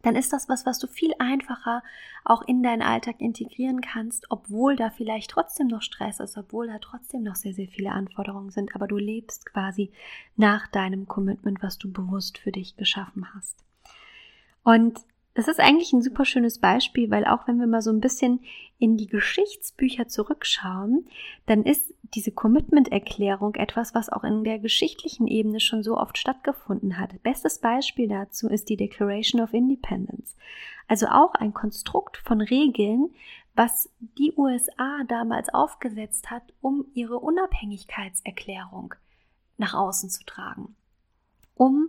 dann 0.02 0.16
ist 0.16 0.32
das 0.32 0.48
was, 0.48 0.66
was 0.66 0.78
du 0.78 0.88
viel 0.88 1.12
einfacher 1.18 1.82
auch 2.24 2.42
in 2.42 2.62
deinen 2.62 2.82
Alltag 2.82 3.20
integrieren 3.20 3.80
kannst, 3.80 4.26
obwohl 4.30 4.76
da 4.76 4.90
vielleicht 4.90 5.30
trotzdem 5.30 5.68
noch 5.68 5.82
Stress 5.82 6.20
ist, 6.20 6.36
obwohl 6.36 6.66
da 6.66 6.78
trotzdem 6.80 7.22
noch 7.22 7.36
sehr, 7.36 7.54
sehr 7.54 7.68
viele 7.68 7.92
Anforderungen 7.92 8.50
sind, 8.50 8.74
aber 8.74 8.88
du 8.88 8.96
lebst 8.96 9.46
quasi 9.46 9.92
nach 10.36 10.66
deinem 10.66 11.06
Commitment, 11.06 11.62
was 11.62 11.78
du 11.78 11.90
bewusst 11.90 12.38
für 12.38 12.52
dich 12.52 12.76
geschaffen 12.76 13.32
hast. 13.32 13.64
Und 14.64 15.00
das 15.34 15.48
ist 15.48 15.60
eigentlich 15.60 15.92
ein 15.92 16.02
super 16.02 16.24
schönes 16.24 16.58
Beispiel, 16.58 17.10
weil 17.10 17.24
auch 17.24 17.46
wenn 17.46 17.58
wir 17.58 17.66
mal 17.66 17.82
so 17.82 17.90
ein 17.90 18.00
bisschen 18.00 18.40
in 18.78 18.96
die 18.96 19.06
Geschichtsbücher 19.06 20.08
zurückschauen, 20.08 21.06
dann 21.46 21.62
ist 21.64 21.94
diese 22.14 22.32
Commitment-Erklärung 22.32 23.54
etwas, 23.54 23.94
was 23.94 24.10
auch 24.10 24.24
in 24.24 24.44
der 24.44 24.58
geschichtlichen 24.58 25.26
Ebene 25.26 25.60
schon 25.60 25.82
so 25.82 25.96
oft 25.96 26.18
stattgefunden 26.18 26.98
hat. 26.98 27.22
Bestes 27.22 27.60
Beispiel 27.60 28.08
dazu 28.08 28.48
ist 28.48 28.68
die 28.68 28.76
Declaration 28.76 29.40
of 29.40 29.54
Independence. 29.54 30.36
Also 30.88 31.06
auch 31.06 31.34
ein 31.34 31.54
Konstrukt 31.54 32.18
von 32.18 32.40
Regeln, 32.42 33.10
was 33.54 33.88
die 34.18 34.32
USA 34.36 35.04
damals 35.08 35.52
aufgesetzt 35.54 36.30
hat, 36.30 36.42
um 36.60 36.86
ihre 36.92 37.18
Unabhängigkeitserklärung 37.18 38.94
nach 39.56 39.74
außen 39.74 40.10
zu 40.10 40.24
tragen. 40.24 40.74
Um 41.54 41.88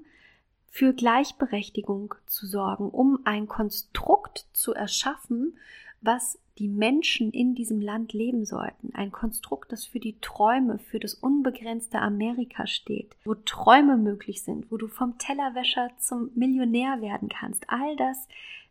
für 0.74 0.92
Gleichberechtigung 0.92 2.16
zu 2.26 2.48
sorgen, 2.48 2.90
um 2.90 3.20
ein 3.26 3.48
Konstrukt 3.48 4.48
zu 4.54 4.74
erschaffen, 4.74 5.56
was 6.02 6.40
die 6.58 6.68
Menschen 6.68 7.30
in 7.30 7.54
diesem 7.54 7.80
Land 7.80 8.12
leben 8.12 8.44
sollten. 8.44 8.92
Ein 8.96 9.12
Konstrukt, 9.12 9.72
das 9.72 9.86
für 9.86 10.00
die 10.00 10.18
Träume, 10.20 10.80
für 10.80 10.98
das 10.98 11.14
unbegrenzte 11.14 12.00
Amerika 12.00 12.66
steht, 12.66 13.16
wo 13.24 13.36
Träume 13.36 13.98
möglich 13.98 14.42
sind, 14.42 14.72
wo 14.72 14.78
du 14.78 14.88
vom 14.88 15.20
Tellerwäscher 15.20 15.92
zum 16.00 16.32
Millionär 16.34 17.02
werden 17.02 17.30
kannst. 17.30 17.70
All 17.70 17.96
das 17.96 18.28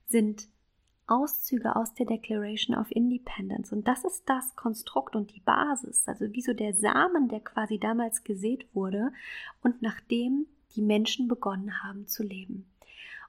sind 0.09 0.49
Auszüge 1.07 1.77
aus 1.77 1.95
der 1.95 2.07
Declaration 2.07 2.77
of 2.77 2.91
Independence. 2.91 3.73
Und 3.73 3.87
das 3.87 4.05
ist 4.05 4.25
das 4.27 4.57
Konstrukt 4.57 5.15
und 5.15 5.33
die 5.37 5.41
Basis, 5.41 6.09
also 6.09 6.33
wie 6.33 6.43
so 6.43 6.53
der 6.53 6.75
Samen, 6.75 7.29
der 7.29 7.41
quasi 7.41 7.79
damals 7.79 8.25
gesät 8.25 8.67
wurde 8.75 9.13
und 9.63 9.83
nachdem 9.83 10.47
die 10.73 10.83
Menschen 10.83 11.29
begonnen 11.29 11.83
haben 11.83 12.07
zu 12.07 12.23
leben. 12.23 12.67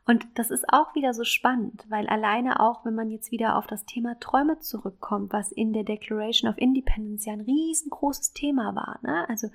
Und 0.05 0.25
das 0.35 0.51
ist 0.51 0.65
auch 0.67 0.95
wieder 0.95 1.13
so 1.13 1.23
spannend, 1.23 1.85
weil 1.87 2.07
alleine 2.07 2.59
auch, 2.59 2.83
wenn 2.83 2.95
man 2.95 3.09
jetzt 3.09 3.31
wieder 3.31 3.57
auf 3.57 3.67
das 3.67 3.85
Thema 3.85 4.19
Träume 4.19 4.59
zurückkommt, 4.59 5.31
was 5.31 5.51
in 5.51 5.71
der 5.71 5.83
Declaration 5.83 6.49
of 6.49 6.57
Independence 6.57 7.25
ja 7.25 7.33
ein 7.33 7.41
riesengroßes 7.41 8.33
Thema 8.33 8.75
war. 8.75 8.99
Ne? 9.01 9.27
Also 9.29 9.47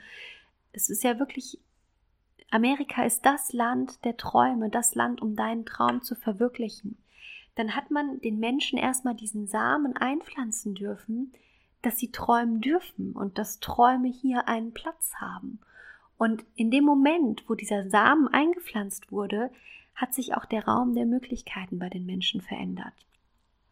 es 0.73 0.89
ist 0.89 1.05
ja 1.05 1.19
wirklich, 1.19 1.59
Amerika 2.51 3.05
ist 3.05 3.27
das 3.27 3.53
Land 3.53 4.05
der 4.07 4.17
Träume, 4.17 4.71
das 4.71 4.95
Land, 4.95 5.21
um 5.21 5.37
deinen 5.37 5.67
Traum 5.67 6.01
zu 6.01 6.15
verwirklichen. 6.15 6.97
Dann 7.55 7.75
hat 7.75 7.91
man 7.91 8.21
den 8.21 8.39
Menschen 8.39 8.79
erstmal 8.79 9.15
diesen 9.15 9.49
Samen 9.49 9.97
einpflanzen 9.97 10.75
dürfen, 10.75 11.33
dass 11.83 11.99
sie 11.99 12.11
träumen 12.11 12.61
dürfen 12.61 13.13
und 13.13 13.37
dass 13.37 13.61
Träume 13.61 14.09
hier 14.09 14.49
einen 14.49 14.73
Platz 14.73 15.17
haben. 15.17 15.61
Und 16.19 16.45
in 16.57 16.71
dem 16.71 16.85
Moment, 16.85 17.45
wo 17.49 17.55
dieser 17.55 17.89
Samen 17.89 18.29
eingepflanzt 18.29 19.11
wurde, 19.13 19.51
hat 19.95 20.15
sich 20.15 20.35
auch 20.35 20.45
der 20.45 20.67
Raum 20.67 20.95
der 20.95 21.07
Möglichkeiten 21.07 21.79
bei 21.79 21.89
den 21.89 22.05
Menschen 22.07 22.41
verändert. 22.41 22.93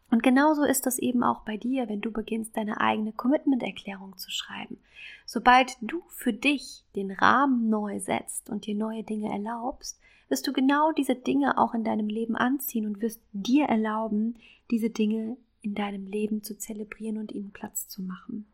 Und 0.09 0.23
genauso 0.23 0.63
ist 0.63 0.85
das 0.85 0.99
eben 0.99 1.23
auch 1.23 1.41
bei 1.41 1.57
dir, 1.57 1.89
wenn 1.89 1.99
du 1.99 2.11
beginnst, 2.11 2.55
deine 2.55 2.79
eigene 2.79 3.11
Commitment-Erklärung 3.11 4.17
zu 4.17 4.31
schreiben. 4.31 4.77
Sobald 5.25 5.77
du 5.81 6.01
für 6.07 6.31
dich 6.31 6.85
den 6.95 7.11
Rahmen 7.11 7.69
neu 7.69 7.99
setzt 7.99 8.49
und 8.49 8.65
dir 8.65 8.75
neue 8.75 9.03
Dinge 9.03 9.29
erlaubst, 9.29 9.99
wirst 10.29 10.47
du 10.47 10.53
genau 10.53 10.93
diese 10.93 11.15
Dinge 11.15 11.57
auch 11.57 11.73
in 11.73 11.83
deinem 11.83 12.07
Leben 12.07 12.37
anziehen 12.37 12.85
und 12.85 13.01
wirst 13.01 13.21
dir 13.33 13.65
erlauben, 13.65 14.35
diese 14.71 14.89
Dinge 14.89 15.37
in 15.61 15.75
deinem 15.75 16.07
Leben 16.07 16.43
zu 16.43 16.57
zelebrieren 16.57 17.17
und 17.17 17.33
ihnen 17.33 17.51
Platz 17.51 17.87
zu 17.89 18.01
machen. 18.01 18.45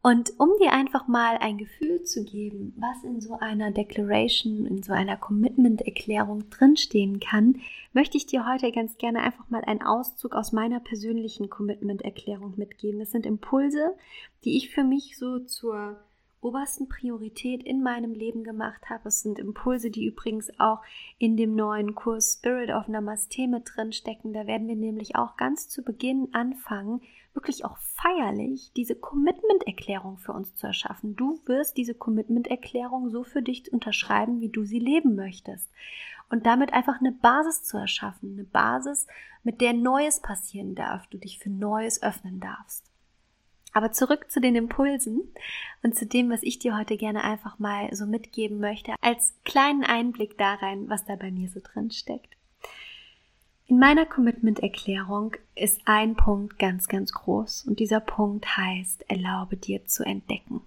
Und 0.00 0.32
um 0.38 0.50
dir 0.60 0.72
einfach 0.72 1.08
mal 1.08 1.38
ein 1.38 1.58
Gefühl 1.58 2.02
zu 2.02 2.24
geben, 2.24 2.72
was 2.76 3.02
in 3.02 3.20
so 3.20 3.34
einer 3.34 3.72
Declaration, 3.72 4.64
in 4.64 4.82
so 4.82 4.92
einer 4.92 5.16
Commitment-Erklärung 5.16 6.48
drinstehen 6.50 7.18
kann, 7.18 7.60
möchte 7.92 8.16
ich 8.16 8.26
dir 8.26 8.46
heute 8.46 8.70
ganz 8.70 8.96
gerne 8.96 9.20
einfach 9.20 9.50
mal 9.50 9.64
einen 9.64 9.82
Auszug 9.82 10.34
aus 10.34 10.52
meiner 10.52 10.78
persönlichen 10.78 11.50
Commitment-Erklärung 11.50 12.54
mitgeben. 12.56 13.00
Das 13.00 13.10
sind 13.10 13.26
Impulse, 13.26 13.96
die 14.44 14.56
ich 14.56 14.70
für 14.70 14.84
mich 14.84 15.18
so 15.18 15.40
zur 15.40 15.96
obersten 16.40 16.88
Priorität 16.88 17.64
in 17.64 17.82
meinem 17.82 18.14
Leben 18.14 18.44
gemacht 18.44 18.88
habe. 18.88 19.08
Es 19.08 19.22
sind 19.22 19.40
Impulse, 19.40 19.90
die 19.90 20.06
übrigens 20.06 20.48
auch 20.60 20.80
in 21.18 21.36
dem 21.36 21.56
neuen 21.56 21.96
Kurs 21.96 22.38
Spirit 22.38 22.70
of 22.70 22.86
Namaste 22.86 23.48
mit 23.48 23.64
drin 23.74 23.92
stecken. 23.92 24.32
Da 24.32 24.46
werden 24.46 24.68
wir 24.68 24.76
nämlich 24.76 25.16
auch 25.16 25.36
ganz 25.36 25.68
zu 25.68 25.82
Beginn 25.82 26.28
anfangen, 26.32 27.00
wirklich 27.38 27.64
auch 27.64 27.78
feierlich 27.78 28.72
diese 28.74 28.96
Commitment-Erklärung 28.96 30.18
für 30.18 30.32
uns 30.32 30.56
zu 30.56 30.66
erschaffen. 30.66 31.14
Du 31.14 31.40
wirst 31.46 31.76
diese 31.76 31.94
Commitment-Erklärung 31.94 33.10
so 33.10 33.22
für 33.22 33.42
dich 33.42 33.72
unterschreiben, 33.72 34.40
wie 34.40 34.48
du 34.48 34.64
sie 34.64 34.80
leben 34.80 35.14
möchtest. 35.14 35.70
Und 36.30 36.46
damit 36.46 36.72
einfach 36.72 36.98
eine 36.98 37.12
Basis 37.12 37.62
zu 37.62 37.76
erschaffen, 37.76 38.32
eine 38.32 38.44
Basis, 38.44 39.06
mit 39.44 39.60
der 39.60 39.72
Neues 39.72 40.20
passieren 40.20 40.74
darf, 40.74 41.06
du 41.06 41.16
dich 41.16 41.38
für 41.38 41.48
Neues 41.48 42.02
öffnen 42.02 42.40
darfst. 42.40 42.84
Aber 43.72 43.92
zurück 43.92 44.28
zu 44.30 44.40
den 44.40 44.56
Impulsen 44.56 45.32
und 45.84 45.94
zu 45.94 46.06
dem, 46.06 46.30
was 46.30 46.42
ich 46.42 46.58
dir 46.58 46.76
heute 46.76 46.96
gerne 46.96 47.22
einfach 47.22 47.60
mal 47.60 47.94
so 47.94 48.06
mitgeben 48.06 48.58
möchte, 48.58 48.94
als 49.00 49.34
kleinen 49.44 49.84
Einblick 49.84 50.36
da 50.36 50.54
rein, 50.54 50.88
was 50.88 51.04
da 51.04 51.14
bei 51.14 51.30
mir 51.30 51.48
so 51.48 51.60
drin 51.62 51.92
steckt. 51.92 52.37
In 53.70 53.78
meiner 53.78 54.06
Commitment-Erklärung 54.06 55.36
ist 55.54 55.82
ein 55.84 56.16
Punkt 56.16 56.58
ganz, 56.58 56.88
ganz 56.88 57.12
groß 57.12 57.66
und 57.66 57.80
dieser 57.80 58.00
Punkt 58.00 58.56
heißt, 58.56 59.04
erlaube 59.10 59.58
dir 59.58 59.84
zu 59.84 60.04
entdecken. 60.04 60.62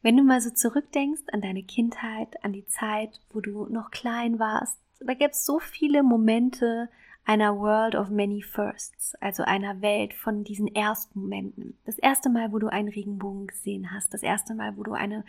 Wenn 0.00 0.16
du 0.16 0.22
mal 0.22 0.40
so 0.40 0.48
zurückdenkst 0.48 1.24
an 1.30 1.42
deine 1.42 1.62
Kindheit, 1.62 2.42
an 2.42 2.54
die 2.54 2.64
Zeit, 2.64 3.20
wo 3.34 3.42
du 3.42 3.66
noch 3.66 3.90
klein 3.90 4.38
warst, 4.38 4.78
da 5.00 5.12
gibt 5.12 5.34
es 5.34 5.44
so 5.44 5.58
viele 5.58 6.02
Momente 6.02 6.88
einer 7.26 7.58
World 7.58 7.96
of 7.96 8.08
Many 8.08 8.40
Firsts, 8.40 9.14
also 9.16 9.42
einer 9.42 9.82
Welt 9.82 10.14
von 10.14 10.44
diesen 10.44 10.74
ersten 10.74 11.20
Momenten. 11.20 11.76
Das 11.84 11.98
erste 11.98 12.30
Mal, 12.30 12.50
wo 12.50 12.58
du 12.58 12.68
einen 12.68 12.88
Regenbogen 12.88 13.46
gesehen 13.46 13.90
hast, 13.90 14.14
das 14.14 14.22
erste 14.22 14.54
Mal, 14.54 14.78
wo 14.78 14.84
du 14.84 14.92
eine, 14.92 15.22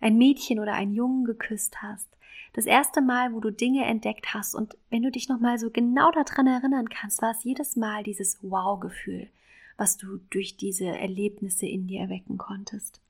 ein 0.00 0.16
Mädchen 0.18 0.58
oder 0.58 0.74
einen 0.74 0.94
Jungen 0.94 1.24
geküsst 1.24 1.82
hast, 1.82 2.08
das 2.52 2.66
erste 2.66 3.00
Mal, 3.00 3.32
wo 3.32 3.40
du 3.40 3.52
Dinge 3.52 3.84
entdeckt 3.84 4.34
hast 4.34 4.54
und 4.54 4.76
wenn 4.90 5.02
du 5.02 5.10
dich 5.10 5.28
nochmal 5.28 5.58
so 5.58 5.70
genau 5.70 6.10
daran 6.10 6.46
erinnern 6.46 6.88
kannst, 6.88 7.22
war 7.22 7.30
es 7.30 7.44
jedes 7.44 7.76
Mal 7.76 8.02
dieses 8.02 8.38
Wow-Gefühl, 8.42 9.28
was 9.76 9.96
du 9.96 10.18
durch 10.30 10.56
diese 10.56 10.86
Erlebnisse 10.86 11.66
in 11.66 11.86
dir 11.86 12.00
erwecken 12.00 12.38
konntest. 12.38 13.00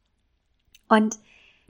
Und 0.89 1.19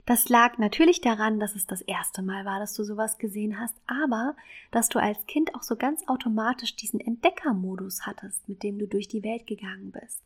das 0.05 0.27
lag 0.29 0.57
natürlich 0.57 0.99
daran, 0.99 1.39
dass 1.39 1.55
es 1.55 1.67
das 1.67 1.81
erste 1.81 2.23
Mal 2.23 2.43
war, 2.43 2.59
dass 2.59 2.73
du 2.73 2.83
sowas 2.83 3.19
gesehen 3.19 3.59
hast, 3.59 3.75
aber 3.85 4.35
dass 4.71 4.89
du 4.89 4.99
als 4.99 5.25
Kind 5.27 5.55
auch 5.55 5.63
so 5.63 5.75
ganz 5.75 6.07
automatisch 6.07 6.75
diesen 6.75 6.99
Entdeckermodus 6.99 8.05
hattest, 8.05 8.49
mit 8.49 8.63
dem 8.63 8.79
du 8.79 8.87
durch 8.87 9.07
die 9.07 9.23
Welt 9.23 9.47
gegangen 9.47 9.91
bist. 9.91 10.21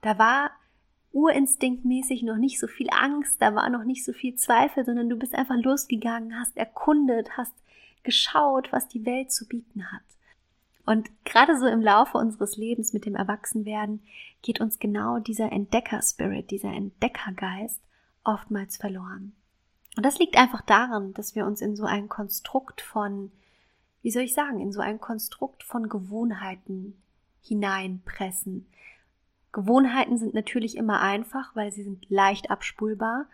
Da 0.00 0.18
war 0.18 0.52
urinstinktmäßig 1.12 2.22
noch 2.22 2.36
nicht 2.36 2.58
so 2.58 2.66
viel 2.66 2.88
Angst, 2.90 3.40
da 3.40 3.54
war 3.54 3.68
noch 3.70 3.84
nicht 3.84 4.04
so 4.04 4.12
viel 4.12 4.34
Zweifel, 4.34 4.84
sondern 4.84 5.08
du 5.08 5.16
bist 5.16 5.34
einfach 5.34 5.56
losgegangen, 5.56 6.38
hast 6.38 6.56
erkundet, 6.56 7.36
hast 7.36 7.54
geschaut, 8.02 8.72
was 8.72 8.88
die 8.88 9.04
Welt 9.04 9.32
zu 9.32 9.46
bieten 9.46 9.90
hat. 9.90 10.02
Und 10.86 11.10
gerade 11.24 11.58
so 11.58 11.66
im 11.66 11.82
Laufe 11.82 12.16
unseres 12.16 12.56
Lebens 12.56 12.92
mit 12.92 13.04
dem 13.04 13.16
Erwachsenwerden 13.16 14.02
geht 14.42 14.60
uns 14.60 14.78
genau 14.78 15.18
dieser 15.18 15.50
Entdeckerspirit, 15.50 16.50
dieser 16.52 16.72
Entdeckergeist 16.72 17.80
oftmals 18.22 18.76
verloren. 18.76 19.34
Und 19.96 20.06
das 20.06 20.18
liegt 20.18 20.36
einfach 20.36 20.60
daran, 20.60 21.12
dass 21.14 21.34
wir 21.34 21.44
uns 21.46 21.60
in 21.60 21.74
so 21.74 21.84
ein 21.84 22.08
Konstrukt 22.08 22.80
von, 22.80 23.32
wie 24.02 24.10
soll 24.10 24.22
ich 24.22 24.34
sagen, 24.34 24.60
in 24.60 24.70
so 24.70 24.80
ein 24.80 25.00
Konstrukt 25.00 25.64
von 25.64 25.88
Gewohnheiten 25.88 27.02
hineinpressen, 27.42 28.66
Gewohnheiten 29.56 30.18
sind 30.18 30.34
natürlich 30.34 30.76
immer 30.76 31.00
einfach, 31.00 31.56
weil 31.56 31.72
sie 31.72 31.82
sind 31.82 32.04
leicht 32.10 32.50
abspulbar, 32.50 33.24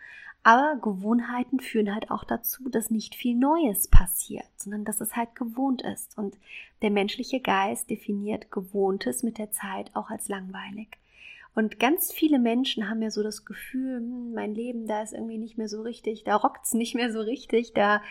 aber 0.41 0.77
Gewohnheiten 0.81 1.59
führen 1.59 1.93
halt 1.93 2.11
auch 2.11 2.23
dazu, 2.23 2.69
dass 2.69 2.89
nicht 2.89 3.13
viel 3.13 3.35
Neues 3.35 3.89
passiert, 3.89 4.47
sondern 4.55 4.85
dass 4.85 5.01
es 5.01 5.17
halt 5.17 5.35
gewohnt 5.35 5.81
ist. 5.81 6.17
Und 6.17 6.37
der 6.81 6.91
menschliche 6.91 7.41
Geist 7.41 7.89
definiert 7.89 8.51
Gewohntes 8.51 9.21
mit 9.23 9.37
der 9.37 9.51
Zeit 9.51 9.93
auch 9.95 10.09
als 10.09 10.29
langweilig. 10.29 10.97
Und 11.55 11.77
ganz 11.77 12.13
viele 12.13 12.39
Menschen 12.39 12.89
haben 12.89 13.01
ja 13.01 13.11
so 13.11 13.21
das 13.21 13.43
Gefühl, 13.43 13.97
hm, 13.97 14.33
mein 14.33 14.55
Leben, 14.55 14.87
da 14.87 15.01
ist 15.03 15.11
irgendwie 15.11 15.37
nicht 15.37 15.57
mehr 15.57 15.67
so 15.67 15.81
richtig, 15.81 16.23
da 16.23 16.37
rockt's 16.37 16.73
nicht 16.73 16.95
mehr 16.95 17.11
so 17.11 17.19
richtig, 17.19 17.73
da 17.73 18.01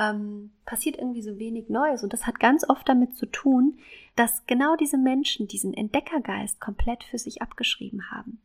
ähm, 0.00 0.50
passiert 0.64 0.96
irgendwie 0.96 1.22
so 1.22 1.38
wenig 1.38 1.68
Neues. 1.68 2.02
Und 2.02 2.12
das 2.12 2.26
hat 2.26 2.40
ganz 2.40 2.68
oft 2.68 2.88
damit 2.88 3.16
zu 3.16 3.26
tun, 3.26 3.78
dass 4.16 4.46
genau 4.46 4.74
diese 4.74 4.98
Menschen 4.98 5.46
diesen 5.46 5.74
Entdeckergeist 5.74 6.60
komplett 6.60 7.04
für 7.04 7.18
sich 7.18 7.42
abgeschrieben 7.42 8.10
haben. 8.10 8.40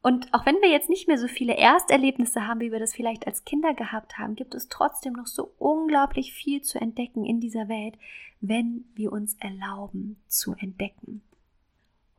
Und 0.00 0.32
auch 0.34 0.46
wenn 0.46 0.60
wir 0.62 0.70
jetzt 0.70 0.88
nicht 0.88 1.06
mehr 1.06 1.18
so 1.18 1.28
viele 1.28 1.56
Ersterlebnisse 1.56 2.46
haben, 2.46 2.60
wie 2.60 2.72
wir 2.72 2.80
das 2.80 2.94
vielleicht 2.94 3.26
als 3.26 3.44
Kinder 3.44 3.74
gehabt 3.74 4.18
haben, 4.18 4.34
gibt 4.34 4.54
es 4.54 4.68
trotzdem 4.68 5.12
noch 5.12 5.26
so 5.26 5.52
unglaublich 5.58 6.32
viel 6.32 6.62
zu 6.62 6.80
entdecken 6.80 7.24
in 7.24 7.40
dieser 7.40 7.68
Welt, 7.68 7.94
wenn 8.40 8.84
wir 8.94 9.12
uns 9.12 9.36
erlauben 9.38 10.20
zu 10.26 10.54
entdecken. 10.54 11.22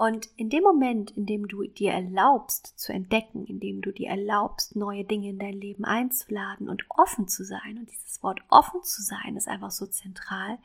Und 0.03 0.27
in 0.35 0.49
dem 0.49 0.63
Moment, 0.63 1.11
in 1.11 1.25
dem 1.25 1.47
du 1.47 1.63
dir 1.63 1.93
erlaubst 1.93 2.77
zu 2.77 2.91
entdecken, 2.91 3.45
in 3.45 3.61
dem 3.61 3.79
du 3.79 3.93
dir 3.93 4.09
erlaubst, 4.09 4.75
neue 4.75 5.05
Dinge 5.05 5.29
in 5.29 5.39
dein 5.39 5.53
Leben 5.53 5.85
einzuladen 5.85 6.67
und 6.67 6.83
offen 6.89 7.29
zu 7.29 7.45
sein, 7.45 7.77
und 7.77 7.89
dieses 7.89 8.21
Wort 8.21 8.41
offen 8.49 8.83
zu 8.83 9.01
sein 9.01 9.37
ist 9.37 9.47
einfach 9.47 9.71
so 9.71 9.85
zentral, 9.85 10.57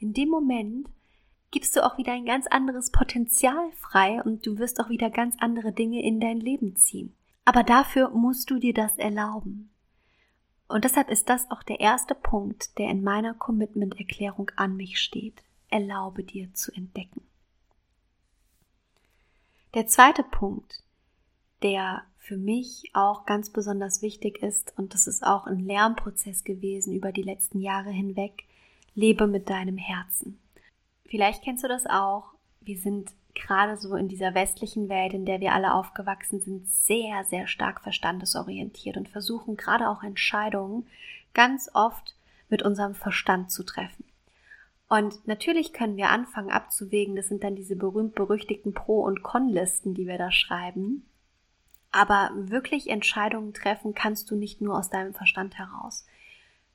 in 0.00 0.14
dem 0.14 0.30
Moment 0.30 0.88
gibst 1.52 1.76
du 1.76 1.86
auch 1.86 1.96
wieder 1.96 2.12
ein 2.12 2.24
ganz 2.24 2.48
anderes 2.48 2.90
Potenzial 2.90 3.70
frei 3.70 4.20
und 4.20 4.44
du 4.46 4.58
wirst 4.58 4.80
auch 4.80 4.88
wieder 4.88 5.10
ganz 5.10 5.36
andere 5.38 5.70
Dinge 5.70 6.02
in 6.02 6.18
dein 6.18 6.40
Leben 6.40 6.74
ziehen. 6.74 7.14
Aber 7.44 7.62
dafür 7.62 8.10
musst 8.10 8.50
du 8.50 8.58
dir 8.58 8.74
das 8.74 8.96
erlauben. 8.96 9.70
Und 10.66 10.82
deshalb 10.82 11.08
ist 11.08 11.28
das 11.28 11.48
auch 11.52 11.62
der 11.62 11.78
erste 11.78 12.16
Punkt, 12.16 12.76
der 12.78 12.90
in 12.90 13.04
meiner 13.04 13.34
Commitment-Erklärung 13.34 14.50
an 14.56 14.76
mich 14.76 14.98
steht. 14.98 15.40
Erlaube 15.70 16.24
dir 16.24 16.52
zu 16.52 16.72
entdecken. 16.72 17.22
Der 19.74 19.86
zweite 19.86 20.22
Punkt, 20.22 20.82
der 21.62 22.02
für 22.18 22.36
mich 22.36 22.90
auch 22.92 23.24
ganz 23.24 23.48
besonders 23.48 24.02
wichtig 24.02 24.42
ist, 24.42 24.74
und 24.76 24.92
das 24.92 25.06
ist 25.06 25.22
auch 25.22 25.46
ein 25.46 25.60
Lernprozess 25.60 26.44
gewesen 26.44 26.92
über 26.92 27.10
die 27.10 27.22
letzten 27.22 27.58
Jahre 27.58 27.90
hinweg, 27.90 28.44
lebe 28.94 29.26
mit 29.26 29.48
deinem 29.48 29.78
Herzen. 29.78 30.38
Vielleicht 31.06 31.42
kennst 31.42 31.64
du 31.64 31.68
das 31.68 31.86
auch. 31.86 32.34
Wir 32.60 32.76
sind 32.76 33.12
gerade 33.34 33.78
so 33.78 33.96
in 33.96 34.08
dieser 34.08 34.34
westlichen 34.34 34.90
Welt, 34.90 35.14
in 35.14 35.24
der 35.24 35.40
wir 35.40 35.54
alle 35.54 35.72
aufgewachsen 35.72 36.40
sind, 36.40 36.68
sehr, 36.68 37.24
sehr 37.24 37.46
stark 37.46 37.80
verstandesorientiert 37.80 38.98
und 38.98 39.08
versuchen 39.08 39.56
gerade 39.56 39.88
auch 39.88 40.02
Entscheidungen 40.02 40.86
ganz 41.32 41.70
oft 41.72 42.14
mit 42.50 42.62
unserem 42.62 42.94
Verstand 42.94 43.50
zu 43.50 43.62
treffen. 43.62 44.04
Und 44.92 45.26
natürlich 45.26 45.72
können 45.72 45.96
wir 45.96 46.10
anfangen 46.10 46.50
abzuwägen, 46.50 47.16
das 47.16 47.28
sind 47.28 47.42
dann 47.44 47.56
diese 47.56 47.76
berühmt-berüchtigten 47.76 48.74
Pro- 48.74 49.00
und 49.00 49.22
Con-Listen, 49.22 49.94
die 49.94 50.06
wir 50.06 50.18
da 50.18 50.30
schreiben. 50.30 51.06
Aber 51.90 52.30
wirklich 52.34 52.90
Entscheidungen 52.90 53.54
treffen 53.54 53.94
kannst 53.94 54.30
du 54.30 54.36
nicht 54.36 54.60
nur 54.60 54.76
aus 54.76 54.90
deinem 54.90 55.14
Verstand 55.14 55.56
heraus. 55.56 56.04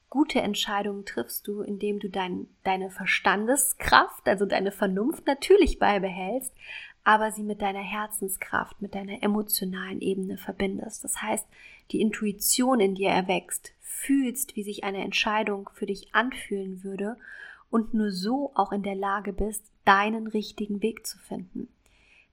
Gute 0.10 0.42
Entscheidungen 0.42 1.06
triffst 1.06 1.48
du, 1.48 1.62
indem 1.62 2.00
du 2.00 2.10
dein, 2.10 2.48
deine 2.64 2.90
Verstandeskraft, 2.90 4.28
also 4.28 4.48
deine 4.48 4.72
Vernunft 4.72 5.28
natürlich 5.28 5.78
beibehältst, 5.78 6.56
aber 7.04 7.32
sie 7.32 7.44
mit 7.44 7.62
deiner 7.62 7.84
Herzenskraft, 7.84 8.82
mit 8.82 8.96
deiner 8.96 9.22
emotionalen 9.22 10.02
Ebene 10.02 10.40
verbindest. 10.40 11.04
Das 11.04 11.22
heißt, 11.22 11.48
die 11.92 12.02
Intuition 12.02 12.80
in 12.80 12.96
dir 12.96 13.12
erwächst, 13.12 13.74
fühlst, 13.80 14.56
wie 14.56 14.64
sich 14.64 14.84
eine 14.84 15.04
Entscheidung 15.04 15.70
für 15.76 15.86
dich 15.86 16.16
anfühlen 16.16 16.84
würde 16.84 17.16
und 17.70 17.94
nur 17.94 18.12
so 18.12 18.52
auch 18.56 18.72
in 18.72 18.84
der 18.84 18.96
Lage 18.96 19.34
bist, 19.34 19.72
deinen 19.86 20.28
richtigen 20.28 20.82
Weg 20.82 21.06
zu 21.06 21.18
finden. 21.18 21.68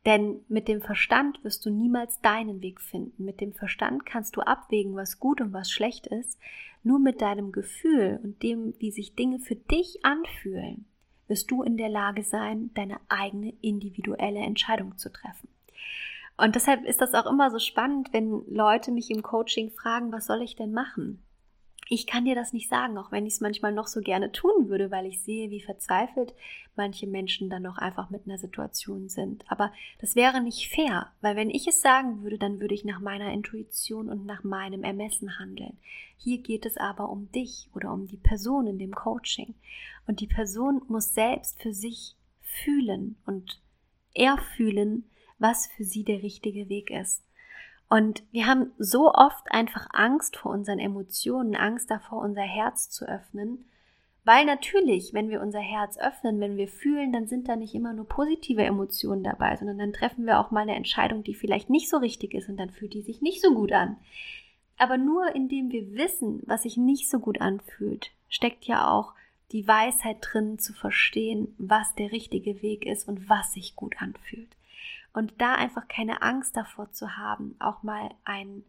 Denn 0.07 0.41
mit 0.49 0.69
dem 0.69 0.83
Verstand 0.83 1.43
wirst 1.45 1.65
du 1.65 1.71
niemals 1.71 2.21
deinen 2.21 2.61
Weg 2.61 2.81
finden. 2.81 3.25
Mit 3.25 3.41
dem 3.41 3.55
Verstand 3.55 4.05
kannst 4.05 4.37
du 4.37 4.43
abwägen, 4.43 4.95
was 4.95 5.19
gut 5.19 5.41
und 5.41 5.53
was 5.53 5.71
schlecht 5.71 6.07
ist. 6.07 6.39
Nur 6.83 6.99
mit 6.99 7.23
deinem 7.23 7.53
Gefühl 7.53 8.21
und 8.23 8.43
dem, 8.43 8.75
wie 8.79 8.91
sich 8.91 9.15
Dinge 9.15 9.39
für 9.39 9.57
dich 9.57 10.05
anfühlen, 10.05 10.85
wirst 11.27 11.51
du 11.51 11.63
in 11.63 11.79
der 11.79 11.89
Lage 11.89 12.23
sein, 12.23 12.71
deine 12.75 12.99
eigene 13.09 13.55
individuelle 13.63 14.41
Entscheidung 14.41 14.99
zu 14.99 15.11
treffen. 15.11 15.49
Und 16.37 16.55
deshalb 16.55 16.85
ist 16.85 17.01
das 17.01 17.15
auch 17.15 17.27
immer 17.27 17.51
so 17.51 17.59
spannend, 17.59 18.13
wenn 18.13 18.43
Leute 18.49 18.91
mich 18.91 19.11
im 19.11 19.23
Coaching 19.23 19.71
fragen, 19.71 20.13
was 20.13 20.27
soll 20.27 20.43
ich 20.43 20.57
denn 20.57 20.73
machen? 20.73 21.23
Ich 21.89 22.07
kann 22.07 22.25
dir 22.25 22.35
das 22.35 22.53
nicht 22.53 22.69
sagen, 22.69 22.97
auch 22.97 23.13
wenn 23.13 23.27
ich 23.27 23.35
es 23.35 23.41
manchmal 23.41 23.73
noch 23.73 23.87
so 23.87 24.01
gerne 24.01 24.33
tun 24.33 24.69
würde, 24.69 24.91
weil 24.91 25.05
ich 25.07 25.23
sehe, 25.23 25.51
wie 25.51 25.61
verzweifelt 25.61 26.35
manche 26.77 27.07
Menschen 27.07 27.51
dann 27.51 27.63
noch 27.63 27.77
einfach 27.77 28.11
mit 28.11 28.27
einer 28.27 28.39
Situation 28.39 29.09
sind. 29.09 29.45
Aber 29.49 29.73
das 30.01 30.17
wäre 30.17 30.43
nicht 30.43 30.69
fair, 30.75 31.13
weil 31.21 31.37
wenn 31.37 31.51
ich 31.51 31.67
es 31.67 31.83
sagen 31.83 32.23
würde, 32.23 32.39
dann 32.39 32.59
würde 32.61 32.75
ich 32.75 32.85
nach 32.85 33.01
meiner 33.01 33.33
Intuition 33.33 34.09
und 34.09 34.25
nach 34.25 34.45
meinem 34.45 34.83
Ermessen 34.83 35.39
handeln. 35.39 35.77
Hier 36.17 36.39
geht 36.39 36.65
es 36.65 36.79
aber 36.79 37.11
um 37.11 37.31
dich 37.33 37.69
oder 37.75 37.93
um 37.93 38.07
die 38.07 38.17
Person 38.17 38.67
in 38.67 38.79
dem 38.79 38.95
Coaching. 38.95 39.55
Und 40.07 40.21
die 40.21 40.27
Person 40.27 40.83
muss 40.89 41.13
selbst 41.13 41.61
für 41.61 41.75
sich 41.75 42.17
fühlen 42.41 43.17
und 43.27 43.61
erfühlen, 44.15 45.11
was 45.39 45.67
für 45.67 45.85
sie 45.85 46.05
der 46.05 46.23
richtige 46.23 46.69
Weg 46.69 46.91
ist. 46.91 47.23
Und 47.95 48.25
wir 48.33 48.49
haben 48.49 48.73
so 48.77 49.13
oft 49.13 49.53
einfach 49.53 49.87
Angst 49.93 50.37
vor 50.37 50.51
unseren 50.51 50.81
Emotionen, 50.81 51.55
Angst 51.55 51.93
davor, 51.93 52.23
unser 52.23 52.43
Herz 52.43 52.91
zu 52.91 53.09
öffnen. 53.09 53.67
Weil 54.25 54.47
natürlich, 54.47 55.15
wenn 55.15 55.31
wir 55.31 55.41
unser 55.41 55.61
Herz 55.61 55.97
öffnen, 55.97 56.41
wenn 56.41 56.57
wir 56.57 56.67
fühlen, 56.67 57.13
dann 57.13 57.29
sind 57.29 57.49
da 57.49 57.55
nicht 57.55 57.73
immer 57.73 57.93
nur 57.93 58.09
positive 58.09 58.65
Emotionen 58.65 59.23
dabei, 59.23 59.55
sondern 59.55 59.79
dann 59.79 59.93
treffen 59.93 60.27
wir 60.27 60.41
auch 60.41 60.51
mal 60.51 60.63
eine 60.63 60.75
Entscheidung, 60.75 61.23
die 61.23 61.37
vielleicht 61.37 61.71
nicht 61.71 61.89
so 61.89 61.99
richtig 61.99 62.35
ist 62.35 62.49
und 62.49 62.57
dann 62.57 62.71
fühlt 62.71 62.95
die 62.95 63.03
sich 63.03 63.23
nicht 63.23 63.41
so 63.41 63.55
gut 63.55 63.71
an. 63.71 63.97
Aber 64.77 64.99
nur 64.99 65.33
indem 65.37 65.71
wir 65.71 65.95
wissen, 65.95 66.43
was 66.47 66.65
sich 66.65 66.77
nicht 66.77 67.09
so 67.09 67.21
gut 67.21 67.41
anfühlt, 67.41 68.11
steckt 68.29 68.65
ja 68.65 68.91
auch 68.91 69.13
die 69.53 69.69
Weisheit 69.69 70.17
drin 70.21 70.59
zu 70.59 70.73
verstehen, 70.73 71.55
was 71.59 71.95
der 71.95 72.11
richtige 72.11 72.61
Weg 72.61 72.87
ist 72.87 73.07
und 73.07 73.29
was 73.29 73.53
sich 73.53 73.77
gut 73.77 74.03
anfühlt. 74.03 74.49
Und 75.15 75.33
da 75.41 75.55
einfach 75.55 75.89
keine 75.89 76.23
Angst 76.23 76.57
davor 76.57 76.91
zu 76.93 77.17
haben, 77.17 77.57
auch 77.61 77.83
mal 77.83 78.11
ein 78.25 78.65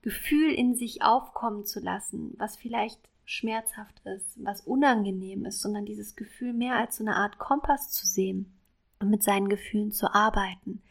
Gefühl 0.00 0.52
in 0.52 0.74
sich 0.74 1.02
aufkommen 1.02 1.64
zu 1.64 1.80
lassen, 1.80 2.34
was 2.38 2.56
vielleicht 2.56 3.00
schmerzhaft 3.24 4.00
ist, 4.04 4.42
was 4.44 4.62
unangenehm 4.62 5.44
ist, 5.44 5.60
sondern 5.60 5.84
dieses 5.84 6.16
Gefühl 6.16 6.52
mehr 6.52 6.76
als 6.76 6.96
so 6.96 7.04
eine 7.04 7.16
Art 7.16 7.38
Kompass 7.38 7.90
zu 7.90 8.06
sehen 8.06 8.52
und 9.00 9.10
mit 9.10 9.22
seinen 9.22 9.48
Gefühlen 9.48 9.92
zu 9.92 10.12
arbeiten. 10.14 10.82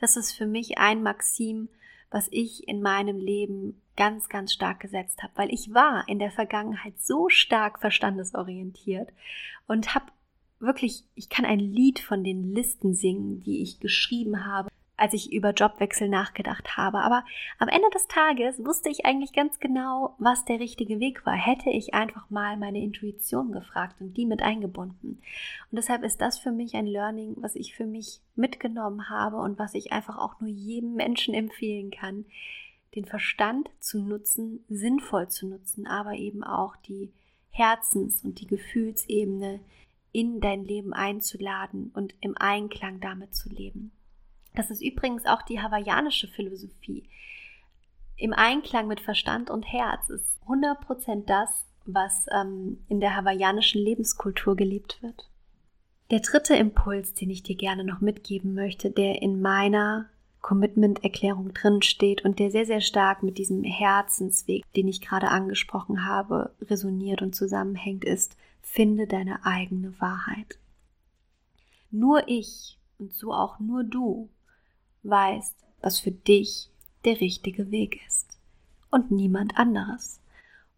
Das 0.00 0.16
ist 0.16 0.32
für 0.32 0.46
mich 0.46 0.78
ein 0.78 1.02
Maxim, 1.02 1.68
was 2.10 2.28
ich 2.30 2.66
in 2.68 2.80
meinem 2.80 3.18
Leben 3.18 3.80
ganz, 3.96 4.28
ganz 4.28 4.52
stark 4.52 4.80
gesetzt 4.80 5.22
habe, 5.22 5.32
weil 5.36 5.52
ich 5.52 5.74
war 5.74 6.08
in 6.08 6.18
der 6.18 6.30
Vergangenheit 6.30 6.98
so 7.00 7.28
stark 7.28 7.80
verstandesorientiert 7.80 9.10
und 9.66 9.94
habe 9.94 10.06
wirklich, 10.60 11.04
ich 11.14 11.28
kann 11.28 11.44
ein 11.44 11.60
Lied 11.60 12.00
von 12.00 12.24
den 12.24 12.52
Listen 12.54 12.94
singen, 12.94 13.40
die 13.40 13.62
ich 13.62 13.80
geschrieben 13.80 14.44
habe, 14.44 14.68
als 14.98 15.14
ich 15.14 15.32
über 15.32 15.52
Jobwechsel 15.52 16.08
nachgedacht 16.08 16.76
habe. 16.76 16.98
Aber 16.98 17.24
am 17.58 17.68
Ende 17.68 17.88
des 17.94 18.08
Tages 18.08 18.58
wusste 18.64 18.88
ich 18.88 19.06
eigentlich 19.06 19.32
ganz 19.32 19.60
genau, 19.60 20.16
was 20.18 20.44
der 20.44 20.58
richtige 20.58 20.98
Weg 20.98 21.24
war. 21.24 21.34
Hätte 21.34 21.70
ich 21.70 21.94
einfach 21.94 22.28
mal 22.30 22.56
meine 22.56 22.82
Intuition 22.82 23.52
gefragt 23.52 24.00
und 24.00 24.16
die 24.16 24.26
mit 24.26 24.42
eingebunden. 24.42 25.20
Und 25.70 25.76
deshalb 25.76 26.02
ist 26.02 26.20
das 26.20 26.38
für 26.38 26.50
mich 26.50 26.74
ein 26.74 26.86
Learning, 26.86 27.34
was 27.36 27.54
ich 27.54 27.74
für 27.74 27.86
mich 27.86 28.20
mitgenommen 28.34 29.08
habe 29.08 29.36
und 29.36 29.58
was 29.58 29.74
ich 29.74 29.92
einfach 29.92 30.18
auch 30.18 30.40
nur 30.40 30.50
jedem 30.50 30.94
Menschen 30.94 31.32
empfehlen 31.32 31.92
kann, 31.92 32.24
den 32.96 33.04
Verstand 33.04 33.70
zu 33.78 34.02
nutzen, 34.02 34.64
sinnvoll 34.68 35.28
zu 35.28 35.46
nutzen, 35.46 35.86
aber 35.86 36.14
eben 36.14 36.42
auch 36.42 36.74
die 36.76 37.12
Herzens- 37.50 38.24
und 38.24 38.40
die 38.40 38.46
Gefühlsebene 38.46 39.60
in 40.12 40.40
dein 40.40 40.64
Leben 40.64 40.92
einzuladen 40.92 41.90
und 41.94 42.14
im 42.20 42.36
Einklang 42.36 43.00
damit 43.00 43.34
zu 43.34 43.48
leben. 43.48 43.92
Das 44.54 44.70
ist 44.70 44.82
übrigens 44.82 45.26
auch 45.26 45.42
die 45.42 45.60
hawaiianische 45.60 46.28
Philosophie. 46.28 47.08
Im 48.16 48.32
Einklang 48.32 48.88
mit 48.88 49.00
Verstand 49.00 49.50
und 49.50 49.64
Herz 49.64 50.08
ist 50.08 50.40
100% 50.46 51.24
das, 51.26 51.66
was 51.84 52.26
ähm, 52.32 52.84
in 52.88 53.00
der 53.00 53.16
hawaiianischen 53.16 53.80
Lebenskultur 53.80 54.56
gelebt 54.56 55.02
wird. 55.02 55.30
Der 56.10 56.20
dritte 56.20 56.56
Impuls, 56.56 57.14
den 57.14 57.30
ich 57.30 57.42
dir 57.42 57.56
gerne 57.56 57.84
noch 57.84 58.00
mitgeben 58.00 58.54
möchte, 58.54 58.90
der 58.90 59.22
in 59.22 59.40
meiner 59.40 60.06
Commitment-Erklärung 60.40 61.52
drin 61.52 61.82
steht 61.82 62.24
und 62.24 62.38
der 62.38 62.50
sehr, 62.50 62.64
sehr 62.64 62.80
stark 62.80 63.22
mit 63.22 63.38
diesem 63.38 63.62
Herzensweg, 63.62 64.64
den 64.74 64.88
ich 64.88 65.00
gerade 65.00 65.28
angesprochen 65.28 66.06
habe, 66.06 66.54
resoniert 66.62 67.22
und 67.22 67.34
zusammenhängt, 67.34 68.04
ist, 68.04 68.36
finde 68.70 69.06
deine 69.06 69.44
eigene 69.44 69.98
Wahrheit. 70.00 70.58
Nur 71.90 72.28
ich 72.28 72.78
und 72.98 73.12
so 73.12 73.32
auch 73.32 73.58
nur 73.58 73.82
du 73.82 74.28
weißt, 75.02 75.56
was 75.80 75.98
für 75.98 76.10
dich 76.12 76.70
der 77.04 77.20
richtige 77.20 77.70
Weg 77.70 78.06
ist 78.06 78.38
und 78.90 79.10
niemand 79.10 79.56
anderes. 79.56 80.20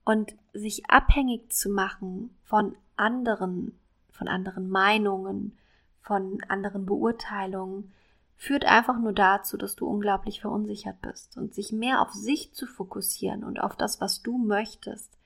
Und 0.05 0.35
sich 0.53 0.89
abhängig 0.89 1.53
zu 1.53 1.69
machen 1.69 2.35
von 2.45 2.77
anderen, 2.97 3.79
von 4.11 4.29
anderen 4.29 4.69
Meinungen, 4.71 5.59
von 6.01 6.43
anderen 6.49 6.87
Beurteilungen, 6.87 7.93
führt 8.37 8.65
einfach 8.65 8.99
nur 8.99 9.13
dazu, 9.13 9.57
dass 9.57 9.75
du 9.77 9.87
unglaublich 9.87 10.41
verunsichert 10.41 11.01
bist 11.03 11.37
und 11.37 11.55
sich 11.55 11.73
mehr 11.73 12.01
auf 12.01 12.13
sich 12.13 12.55
zu 12.55 12.67
fokussieren 12.67 13.45
und 13.45 13.61
auf 13.61 13.77
das, 13.77 14.01
was 14.01 14.23
du 14.23 14.39
möchtest, 14.39 15.20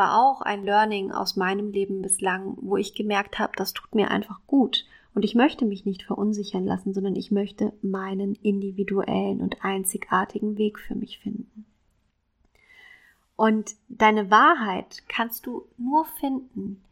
war 0.00 0.18
auch 0.18 0.40
ein 0.40 0.64
Learning 0.64 1.12
aus 1.12 1.36
meinem 1.36 1.72
Leben 1.72 2.00
bislang, 2.00 2.56
wo 2.62 2.78
ich 2.78 2.94
gemerkt 2.94 3.38
habe, 3.38 3.52
das 3.54 3.74
tut 3.74 3.94
mir 3.94 4.10
einfach 4.10 4.40
gut. 4.46 4.86
Und 5.14 5.26
ich 5.26 5.34
möchte 5.34 5.66
mich 5.66 5.84
nicht 5.84 6.04
verunsichern 6.04 6.64
lassen, 6.64 6.94
sondern 6.94 7.16
ich 7.16 7.30
möchte 7.30 7.74
meinen 7.82 8.34
individuellen 8.36 9.42
und 9.42 9.62
einzigartigen 9.62 10.56
Weg 10.56 10.78
für 10.78 10.94
mich 10.94 11.18
finden. 11.18 11.66
Und 13.36 13.74
deine 13.90 14.30
Wahrheit 14.30 15.02
kannst 15.06 15.44
du 15.44 15.66
nur 15.76 16.06
finden, 16.18 16.82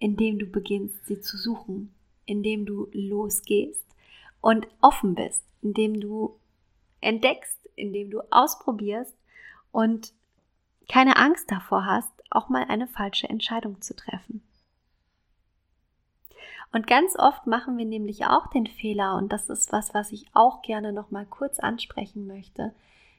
indem 0.00 0.40
du 0.40 0.46
beginnst, 0.46 1.06
sie 1.06 1.20
zu 1.20 1.36
suchen, 1.36 1.94
indem 2.26 2.66
du 2.66 2.88
losgehst 2.92 3.86
und 4.40 4.66
offen 4.80 5.14
bist, 5.14 5.44
indem 5.62 6.00
du 6.00 6.34
entdeckst, 7.00 7.56
indem 7.76 8.10
du 8.10 8.20
ausprobierst 8.32 9.14
und 9.70 10.12
keine 10.88 11.18
Angst 11.18 11.52
davor 11.52 11.86
hast, 11.86 12.10
auch 12.30 12.48
mal 12.48 12.64
eine 12.64 12.86
falsche 12.86 13.28
Entscheidung 13.28 13.80
zu 13.80 13.94
treffen. 13.94 14.42
Und 16.72 16.86
ganz 16.86 17.16
oft 17.18 17.46
machen 17.46 17.78
wir 17.78 17.86
nämlich 17.86 18.26
auch 18.26 18.48
den 18.48 18.66
Fehler, 18.66 19.16
und 19.16 19.32
das 19.32 19.48
ist 19.48 19.72
was, 19.72 19.94
was 19.94 20.12
ich 20.12 20.26
auch 20.34 20.60
gerne 20.60 20.92
noch 20.92 21.10
mal 21.10 21.24
kurz 21.24 21.58
ansprechen 21.58 22.26
möchte. 22.26 22.74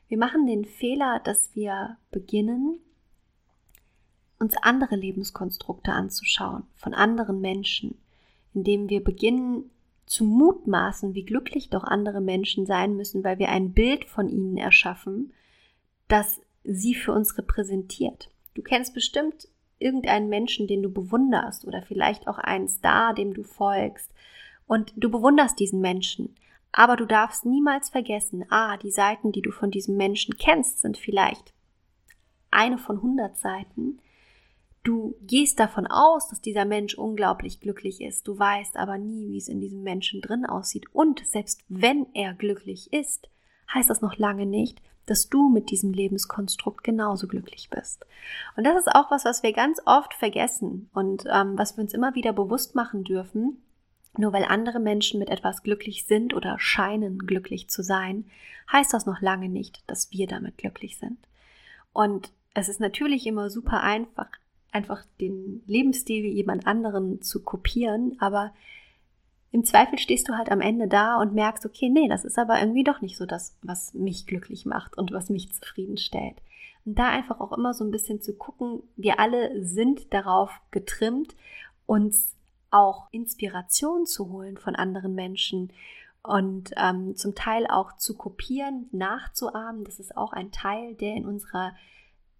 Wir 0.07 0.17
machen 0.17 0.45
den 0.45 0.65
Fehler, 0.65 1.19
dass 1.23 1.55
wir 1.55 1.97
beginnen, 2.11 2.79
uns 4.39 4.55
andere 4.57 4.95
Lebenskonstrukte 4.95 5.91
anzuschauen 5.91 6.63
von 6.75 6.93
anderen 6.93 7.41
Menschen, 7.41 7.97
indem 8.53 8.89
wir 8.89 9.03
beginnen 9.03 9.69
zu 10.05 10.23
mutmaßen, 10.23 11.13
wie 11.13 11.23
glücklich 11.23 11.69
doch 11.69 11.83
andere 11.83 12.21
Menschen 12.21 12.65
sein 12.65 12.95
müssen, 12.95 13.23
weil 13.23 13.37
wir 13.37 13.49
ein 13.49 13.73
Bild 13.73 14.05
von 14.05 14.29
ihnen 14.29 14.57
erschaffen, 14.57 15.33
das 16.07 16.41
sie 16.63 16.95
für 16.95 17.11
uns 17.11 17.37
repräsentiert. 17.37 18.31
Du 18.59 18.63
kennst 18.63 18.93
bestimmt 18.93 19.47
irgendeinen 19.77 20.27
Menschen, 20.27 20.67
den 20.67 20.83
du 20.83 20.91
bewunderst 20.91 21.63
oder 21.63 21.81
vielleicht 21.81 22.27
auch 22.27 22.37
einen 22.39 22.67
Star, 22.67 23.13
dem 23.13 23.33
du 23.33 23.43
folgst 23.43 24.11
und 24.67 24.91
du 24.97 25.09
bewunderst 25.09 25.57
diesen 25.61 25.79
Menschen. 25.79 26.35
Aber 26.73 26.97
du 26.97 27.05
darfst 27.05 27.45
niemals 27.45 27.89
vergessen, 27.89 28.43
ah, 28.49 28.75
die 28.75 28.91
Seiten, 28.91 29.31
die 29.31 29.41
du 29.41 29.51
von 29.51 29.71
diesem 29.71 29.95
Menschen 29.95 30.37
kennst, 30.37 30.81
sind 30.81 30.97
vielleicht 30.97 31.53
eine 32.51 32.77
von 32.77 33.01
hundert 33.01 33.37
Seiten, 33.37 34.01
Du 34.81 35.15
gehst 35.21 35.59
davon 35.59 35.87
aus, 35.87 36.29
dass 36.29 36.41
dieser 36.41 36.63
Mensch 36.63 36.95
unglaublich 36.95 37.59
glücklich 37.59 38.01
ist. 38.01 38.27
Du 38.27 38.39
weißt 38.39 38.77
aber 38.77 38.97
nie, 38.97 39.27
wie 39.27 39.37
es 39.37 39.49
in 39.49 39.59
diesem 39.59 39.83
Menschen 39.83 40.21
drin 40.21 40.45
aussieht. 40.45 40.85
Und 40.93 41.25
selbst 41.27 41.63
wenn 41.67 42.07
er 42.13 42.33
glücklich 42.33 42.91
ist, 42.93 43.29
heißt 43.73 43.89
das 43.89 44.01
noch 44.01 44.17
lange 44.17 44.45
nicht, 44.45 44.81
dass 45.09 45.29
du 45.29 45.49
mit 45.49 45.71
diesem 45.71 45.93
Lebenskonstrukt 45.93 46.83
genauso 46.83 47.27
glücklich 47.27 47.69
bist. 47.69 48.05
Und 48.55 48.65
das 48.65 48.77
ist 48.77 48.87
auch 48.93 49.11
was, 49.11 49.25
was 49.25 49.43
wir 49.43 49.53
ganz 49.53 49.81
oft 49.85 50.13
vergessen 50.13 50.89
und 50.93 51.25
ähm, 51.31 51.57
was 51.57 51.77
wir 51.77 51.83
uns 51.83 51.93
immer 51.93 52.15
wieder 52.15 52.33
bewusst 52.33 52.75
machen 52.75 53.03
dürfen. 53.03 53.63
Nur 54.17 54.33
weil 54.33 54.43
andere 54.43 54.79
Menschen 54.79 55.19
mit 55.19 55.29
etwas 55.29 55.63
glücklich 55.63 56.05
sind 56.05 56.33
oder 56.33 56.57
scheinen 56.59 57.19
glücklich 57.19 57.69
zu 57.69 57.83
sein, 57.83 58.25
heißt 58.71 58.93
das 58.93 59.05
noch 59.05 59.21
lange 59.21 59.49
nicht, 59.49 59.83
dass 59.87 60.11
wir 60.11 60.27
damit 60.27 60.57
glücklich 60.57 60.97
sind. 60.97 61.17
Und 61.93 62.31
es 62.53 62.69
ist 62.69 62.79
natürlich 62.79 63.27
immer 63.27 63.49
super 63.49 63.81
einfach, 63.81 64.29
einfach 64.71 65.03
den 65.19 65.63
Lebensstil 65.65 66.25
jemand 66.25 66.67
anderen 66.67 67.21
zu 67.21 67.43
kopieren, 67.43 68.17
aber 68.19 68.53
im 69.51 69.63
Zweifel 69.63 69.97
stehst 69.97 70.29
du 70.29 70.33
halt 70.37 70.51
am 70.51 70.61
Ende 70.61 70.87
da 70.87 71.19
und 71.19 71.33
merkst, 71.33 71.65
okay, 71.65 71.89
nee, 71.89 72.07
das 72.07 72.23
ist 72.23 72.37
aber 72.37 72.59
irgendwie 72.59 72.83
doch 72.83 73.01
nicht 73.01 73.17
so 73.17 73.25
das, 73.25 73.57
was 73.63 73.93
mich 73.93 74.27
glücklich 74.27 74.65
macht 74.65 74.97
und 74.97 75.11
was 75.11 75.29
mich 75.29 75.51
zufriedenstellt. 75.51 76.35
Und 76.85 76.99
da 76.99 77.09
einfach 77.09 77.39
auch 77.39 77.51
immer 77.51 77.73
so 77.73 77.83
ein 77.83 77.91
bisschen 77.91 78.21
zu 78.21 78.33
gucken, 78.35 78.83
wir 78.95 79.19
alle 79.19 79.65
sind 79.65 80.13
darauf 80.13 80.51
getrimmt, 80.71 81.35
uns 81.85 82.35
auch 82.71 83.07
Inspiration 83.11 84.05
zu 84.05 84.29
holen 84.29 84.57
von 84.57 84.75
anderen 84.75 85.15
Menschen 85.15 85.73
und 86.21 86.71
ähm, 86.77 87.15
zum 87.15 87.33
Teil 87.33 87.65
auch 87.67 87.97
zu 87.97 88.15
kopieren, 88.15 88.87
nachzuahmen. 88.91 89.83
Das 89.83 89.99
ist 89.99 90.15
auch 90.15 90.31
ein 90.33 90.51
Teil, 90.51 90.93
der 90.95 91.15
in 91.15 91.25
unserer 91.25 91.73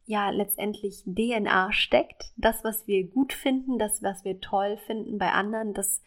ja 0.05 0.29
letztendlich 0.29 1.03
DNA 1.05 1.71
steckt. 1.71 2.31
Das, 2.35 2.63
was 2.63 2.87
wir 2.87 3.07
gut 3.07 3.33
finden, 3.33 3.79
das, 3.79 4.03
was 4.03 4.23
wir 4.25 4.41
toll 4.41 4.77
finden 4.77 5.17
bei 5.17 5.31
anderen, 5.31 5.73
das 5.73 6.01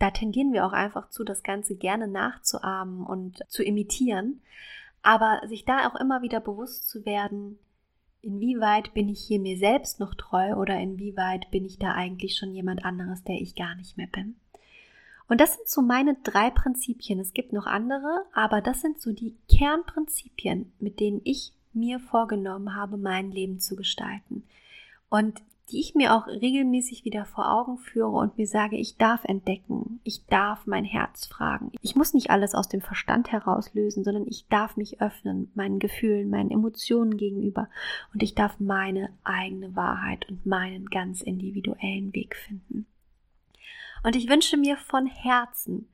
da 0.00 0.10
tendieren 0.10 0.52
wir 0.52 0.66
auch 0.66 0.72
einfach 0.72 1.10
zu, 1.10 1.24
das 1.24 1.42
Ganze 1.42 1.76
gerne 1.76 2.08
nachzuahmen 2.08 3.04
und 3.04 3.38
zu 3.48 3.62
imitieren. 3.62 4.40
Aber 5.02 5.42
sich 5.46 5.64
da 5.64 5.88
auch 5.88 5.94
immer 5.94 6.22
wieder 6.22 6.40
bewusst 6.40 6.88
zu 6.88 7.04
werden, 7.04 7.58
inwieweit 8.22 8.94
bin 8.94 9.08
ich 9.08 9.20
hier 9.20 9.38
mir 9.38 9.58
selbst 9.58 10.00
noch 10.00 10.14
treu 10.14 10.54
oder 10.54 10.78
inwieweit 10.78 11.50
bin 11.50 11.64
ich 11.66 11.78
da 11.78 11.92
eigentlich 11.92 12.36
schon 12.36 12.54
jemand 12.54 12.84
anderes, 12.84 13.22
der 13.24 13.40
ich 13.40 13.54
gar 13.54 13.74
nicht 13.74 13.98
mehr 13.98 14.08
bin. 14.08 14.36
Und 15.28 15.40
das 15.40 15.54
sind 15.54 15.68
so 15.68 15.82
meine 15.82 16.16
drei 16.24 16.50
Prinzipien. 16.50 17.20
Es 17.20 17.34
gibt 17.34 17.52
noch 17.52 17.66
andere, 17.66 18.24
aber 18.32 18.62
das 18.62 18.80
sind 18.80 19.00
so 19.00 19.12
die 19.12 19.36
Kernprinzipien, 19.48 20.72
mit 20.80 20.98
denen 20.98 21.20
ich 21.24 21.52
mir 21.72 22.00
vorgenommen 22.00 22.74
habe, 22.74 22.96
mein 22.96 23.30
Leben 23.30 23.60
zu 23.60 23.76
gestalten. 23.76 24.44
Und 25.10 25.40
die 25.70 25.80
ich 25.80 25.94
mir 25.94 26.14
auch 26.14 26.26
regelmäßig 26.26 27.04
wieder 27.04 27.24
vor 27.24 27.50
Augen 27.52 27.78
führe 27.78 28.10
und 28.10 28.36
mir 28.36 28.46
sage, 28.46 28.76
ich 28.76 28.96
darf 28.96 29.24
entdecken, 29.24 30.00
ich 30.04 30.26
darf 30.26 30.66
mein 30.66 30.84
Herz 30.84 31.26
fragen. 31.26 31.72
Ich 31.80 31.96
muss 31.96 32.14
nicht 32.14 32.30
alles 32.30 32.54
aus 32.54 32.68
dem 32.68 32.80
Verstand 32.80 33.30
herauslösen, 33.32 34.04
sondern 34.04 34.26
ich 34.26 34.46
darf 34.48 34.76
mich 34.76 35.00
öffnen, 35.00 35.50
meinen 35.54 35.78
Gefühlen, 35.78 36.30
meinen 36.30 36.50
Emotionen 36.50 37.16
gegenüber 37.16 37.68
und 38.12 38.22
ich 38.22 38.34
darf 38.34 38.58
meine 38.58 39.10
eigene 39.24 39.76
Wahrheit 39.76 40.28
und 40.28 40.46
meinen 40.46 40.86
ganz 40.86 41.20
individuellen 41.20 42.14
Weg 42.14 42.36
finden. 42.36 42.86
Und 44.02 44.16
ich 44.16 44.28
wünsche 44.28 44.56
mir 44.56 44.76
von 44.76 45.06
Herzen, 45.06 45.88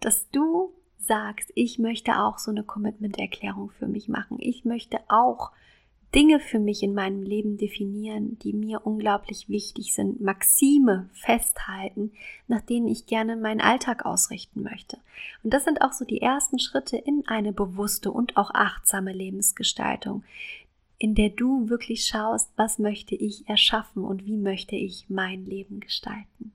dass 0.00 0.30
du 0.30 0.72
sagst, 0.98 1.50
ich 1.54 1.78
möchte 1.78 2.20
auch 2.20 2.38
so 2.38 2.50
eine 2.50 2.62
Commitment-Erklärung 2.62 3.70
für 3.70 3.86
mich 3.86 4.08
machen. 4.08 4.36
Ich 4.40 4.64
möchte 4.64 4.98
auch 5.08 5.52
Dinge 6.14 6.40
für 6.40 6.58
mich 6.58 6.82
in 6.82 6.92
meinem 6.92 7.22
Leben 7.22 7.56
definieren, 7.56 8.36
die 8.40 8.52
mir 8.52 8.84
unglaublich 8.84 9.48
wichtig 9.48 9.94
sind, 9.94 10.20
Maxime 10.20 11.08
festhalten, 11.12 12.12
nach 12.48 12.62
denen 12.62 12.88
ich 12.88 13.06
gerne 13.06 13.36
meinen 13.36 13.60
Alltag 13.60 14.04
ausrichten 14.04 14.62
möchte. 14.62 14.98
Und 15.44 15.54
das 15.54 15.64
sind 15.64 15.82
auch 15.82 15.92
so 15.92 16.04
die 16.04 16.20
ersten 16.20 16.58
Schritte 16.58 16.96
in 16.96 17.22
eine 17.28 17.52
bewusste 17.52 18.10
und 18.10 18.36
auch 18.36 18.50
achtsame 18.52 19.12
Lebensgestaltung, 19.12 20.24
in 20.98 21.14
der 21.14 21.30
du 21.30 21.68
wirklich 21.68 22.04
schaust, 22.04 22.50
was 22.56 22.78
möchte 22.78 23.14
ich 23.14 23.48
erschaffen 23.48 24.04
und 24.04 24.26
wie 24.26 24.36
möchte 24.36 24.74
ich 24.74 25.06
mein 25.08 25.46
Leben 25.46 25.78
gestalten. 25.78 26.52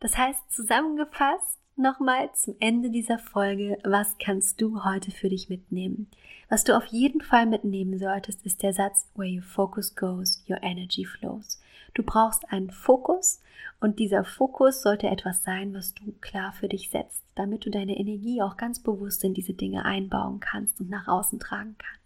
Das 0.00 0.16
heißt, 0.16 0.50
zusammengefasst, 0.50 1.58
nochmal 1.76 2.30
zum 2.34 2.54
Ende 2.60 2.90
dieser 2.90 3.18
Folge, 3.18 3.78
was 3.84 4.16
kannst 4.18 4.60
du 4.60 4.84
heute 4.84 5.10
für 5.10 5.28
dich 5.28 5.48
mitnehmen? 5.48 6.08
Was 6.48 6.64
du 6.64 6.76
auf 6.76 6.86
jeden 6.86 7.20
Fall 7.20 7.46
mitnehmen 7.46 7.98
solltest, 7.98 8.44
ist 8.44 8.62
der 8.62 8.72
Satz, 8.72 9.08
where 9.14 9.30
your 9.30 9.42
focus 9.42 9.94
goes, 9.94 10.44
your 10.48 10.62
energy 10.62 11.04
flows. 11.04 11.60
Du 11.94 12.02
brauchst 12.02 12.50
einen 12.50 12.70
Fokus 12.70 13.42
und 13.80 13.98
dieser 13.98 14.24
Fokus 14.24 14.82
sollte 14.82 15.08
etwas 15.08 15.42
sein, 15.42 15.74
was 15.74 15.94
du 15.94 16.12
klar 16.20 16.52
für 16.52 16.68
dich 16.68 16.90
setzt, 16.90 17.22
damit 17.34 17.66
du 17.66 17.70
deine 17.70 17.98
Energie 17.98 18.42
auch 18.42 18.56
ganz 18.56 18.80
bewusst 18.80 19.24
in 19.24 19.34
diese 19.34 19.54
Dinge 19.54 19.84
einbauen 19.84 20.40
kannst 20.40 20.80
und 20.80 20.88
nach 20.88 21.08
außen 21.08 21.38
tragen 21.38 21.76
kannst. 21.78 22.01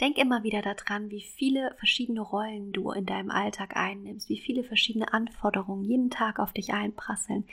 Denk 0.00 0.16
immer 0.16 0.42
wieder 0.42 0.62
daran, 0.62 1.10
wie 1.10 1.20
viele 1.20 1.74
verschiedene 1.78 2.22
Rollen 2.22 2.72
du 2.72 2.90
in 2.90 3.04
deinem 3.04 3.30
Alltag 3.30 3.76
einnimmst, 3.76 4.30
wie 4.30 4.40
viele 4.40 4.64
verschiedene 4.64 5.12
Anforderungen 5.12 5.84
jeden 5.84 6.08
Tag 6.08 6.38
auf 6.38 6.54
dich 6.54 6.72
einprasseln. 6.72 7.46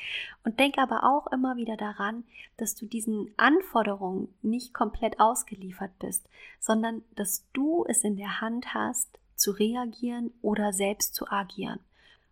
Und 0.46 0.58
denk 0.58 0.78
aber 0.78 1.04
auch 1.04 1.28
immer 1.28 1.58
wieder 1.58 1.76
daran, 1.76 2.24
dass 2.56 2.74
du 2.74 2.86
diesen 2.86 3.34
Anforderungen 3.36 4.30
nicht 4.42 4.74
komplett 4.74 5.20
ausgeliefert 5.20 5.92
bist, 6.00 6.30
sondern 6.60 7.04
dass 7.16 7.46
du 7.52 7.84
es 7.86 8.06
in 8.06 8.16
der 8.16 8.40
Hand 8.40 8.74
hast, 8.74 9.20
zu 9.36 9.52
reagieren 9.52 10.32
oder 10.42 10.72
selbst 10.74 11.16
zu 11.16 11.28
agieren 11.30 11.80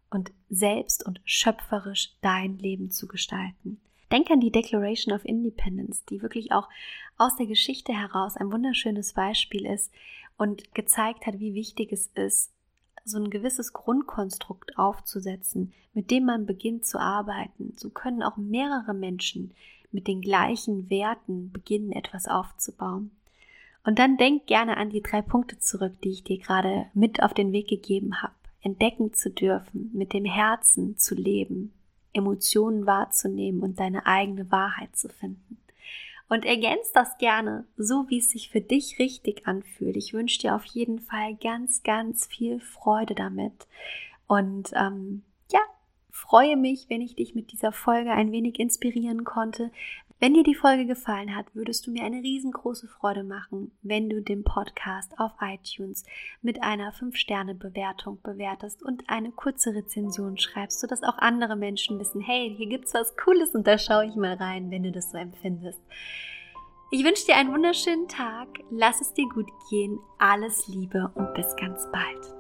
und 0.10 0.32
selbst 0.50 1.06
und 1.06 1.20
schöpferisch 1.26 2.14
dein 2.22 2.58
Leben 2.58 2.90
zu 2.90 3.08
gestalten. 3.08 3.82
Denk 4.12 4.30
an 4.30 4.40
die 4.40 4.52
Declaration 4.52 5.14
of 5.14 5.26
Independence, 5.26 6.06
die 6.06 6.22
wirklich 6.22 6.52
auch 6.52 6.70
aus 7.18 7.36
der 7.36 7.48
Geschichte 7.48 7.94
heraus 7.94 8.38
ein 8.38 8.52
wunderschönes 8.52 9.14
Beispiel 9.14 9.66
ist 9.66 9.92
und 10.38 10.74
gezeigt 10.74 11.26
hat, 11.26 11.40
wie 11.40 11.54
wichtig 11.54 11.92
es 11.92 12.08
ist, 12.08 12.52
so 13.04 13.18
ein 13.20 13.30
gewisses 13.30 13.74
Grundkonstrukt 13.74 14.78
aufzusetzen, 14.78 15.74
mit 15.94 16.12
dem 16.12 16.26
man 16.26 16.46
beginnt 16.46 16.86
zu 16.86 17.00
arbeiten. 17.00 17.74
So 17.78 17.90
können 17.90 18.24
auch 18.24 18.38
mehrere 18.38 18.94
Menschen 18.94 19.54
mit 19.92 20.08
den 20.08 20.22
gleichen 20.22 20.90
Werten 20.90 21.52
beginnen, 21.52 21.92
etwas 21.92 22.28
aufzubauen. 22.28 23.12
Und 23.86 24.00
dann 24.00 24.18
denk 24.18 24.48
gerne 24.48 24.78
an 24.78 24.90
die 24.90 25.04
drei 25.04 25.22
Punkte 25.22 25.60
zurück, 25.60 25.94
die 26.04 26.10
ich 26.10 26.24
dir 26.24 26.40
gerade 26.40 26.88
mit 26.94 27.22
auf 27.22 27.34
den 27.34 27.52
Weg 27.52 27.68
gegeben 27.68 28.22
habe. 28.22 28.34
Entdecken 28.62 29.14
zu 29.14 29.30
dürfen, 29.30 29.92
mit 29.94 30.12
dem 30.12 30.26
Herzen 30.26 30.98
zu 30.98 31.14
leben, 31.14 31.72
Emotionen 32.16 32.88
wahrzunehmen 32.88 33.62
und 33.62 33.80
deine 33.80 34.06
eigene 34.06 34.52
Wahrheit 34.52 34.96
zu 34.96 35.10
finden. 35.10 35.58
Und 36.28 36.44
ergänzt 36.44 36.96
das 36.96 37.18
gerne, 37.20 37.66
so 37.78 38.10
wie 38.10 38.18
es 38.18 38.32
sich 38.32 38.50
für 38.50 38.62
dich 38.62 38.98
richtig 38.98 39.48
anfühlt. 39.48 39.96
Ich 39.96 40.14
wünsche 40.14 40.40
dir 40.40 40.56
auf 40.56 40.66
jeden 40.66 41.00
Fall 41.00 41.36
ganz, 41.36 41.84
ganz 41.84 42.26
viel 42.26 42.60
Freude 42.60 43.14
damit. 43.14 43.68
Und 44.26 44.72
ähm, 44.74 45.22
ja, 45.52 45.60
freue 46.10 46.58
mich, 46.58 46.86
wenn 46.90 47.02
ich 47.02 47.16
dich 47.16 47.36
mit 47.36 47.52
dieser 47.52 47.72
Folge 47.72 48.12
ein 48.12 48.32
wenig 48.32 48.60
inspirieren 48.60 49.24
konnte, 49.24 49.70
wenn 50.20 50.34
dir 50.34 50.44
die 50.44 50.56
Folge 50.56 50.86
gefallen 50.86 51.36
hat, 51.36 51.54
würdest 51.54 51.86
du 51.86 51.92
mir 51.92 52.04
eine 52.04 52.22
riesengroße 52.22 52.88
Freude 52.88 53.24
machen, 53.24 53.72
wenn 53.82 54.10
du 54.10 54.22
den 54.22 54.44
Podcast 54.44 55.12
auf 55.20 55.34
iTunes 55.42 56.06
mit 56.42 56.64
einer 56.64 56.94
5-Sterne-Bewertung 56.94 58.22
bewertest 58.22 58.82
und 58.82 59.10
eine 59.10 59.32
kurze 59.32 59.76
Rezension 59.76 60.38
schreibst, 60.38 60.80
sodass 60.80 61.04
auch 61.04 61.18
andere 61.18 61.58
Menschen 61.58 62.00
wissen, 62.00 62.22
hey, 62.22 62.54
hier 62.56 62.68
gibt's 62.68 62.94
was 62.94 63.18
Cooles 63.18 63.54
und 63.56 63.68
da 63.68 63.78
schaue 63.78 64.06
ich 64.06 64.16
mal 64.16 64.36
rein, 64.36 64.72
wenn 64.72 64.84
du 64.84 64.92
das 64.92 65.12
so 65.12 65.18
empfindest. 65.18 65.82
Ich 66.92 67.04
wünsche 67.04 67.26
dir 67.26 67.36
einen 67.36 67.52
wunderschönen 67.52 68.08
Tag, 68.08 68.48
lass 68.70 69.02
es 69.02 69.14
dir 69.14 69.28
gut 69.28 69.50
gehen, 69.70 70.00
alles 70.18 70.68
Liebe 70.68 71.12
und 71.16 71.34
bis 71.34 71.56
ganz 71.58 71.90
bald. 71.92 72.35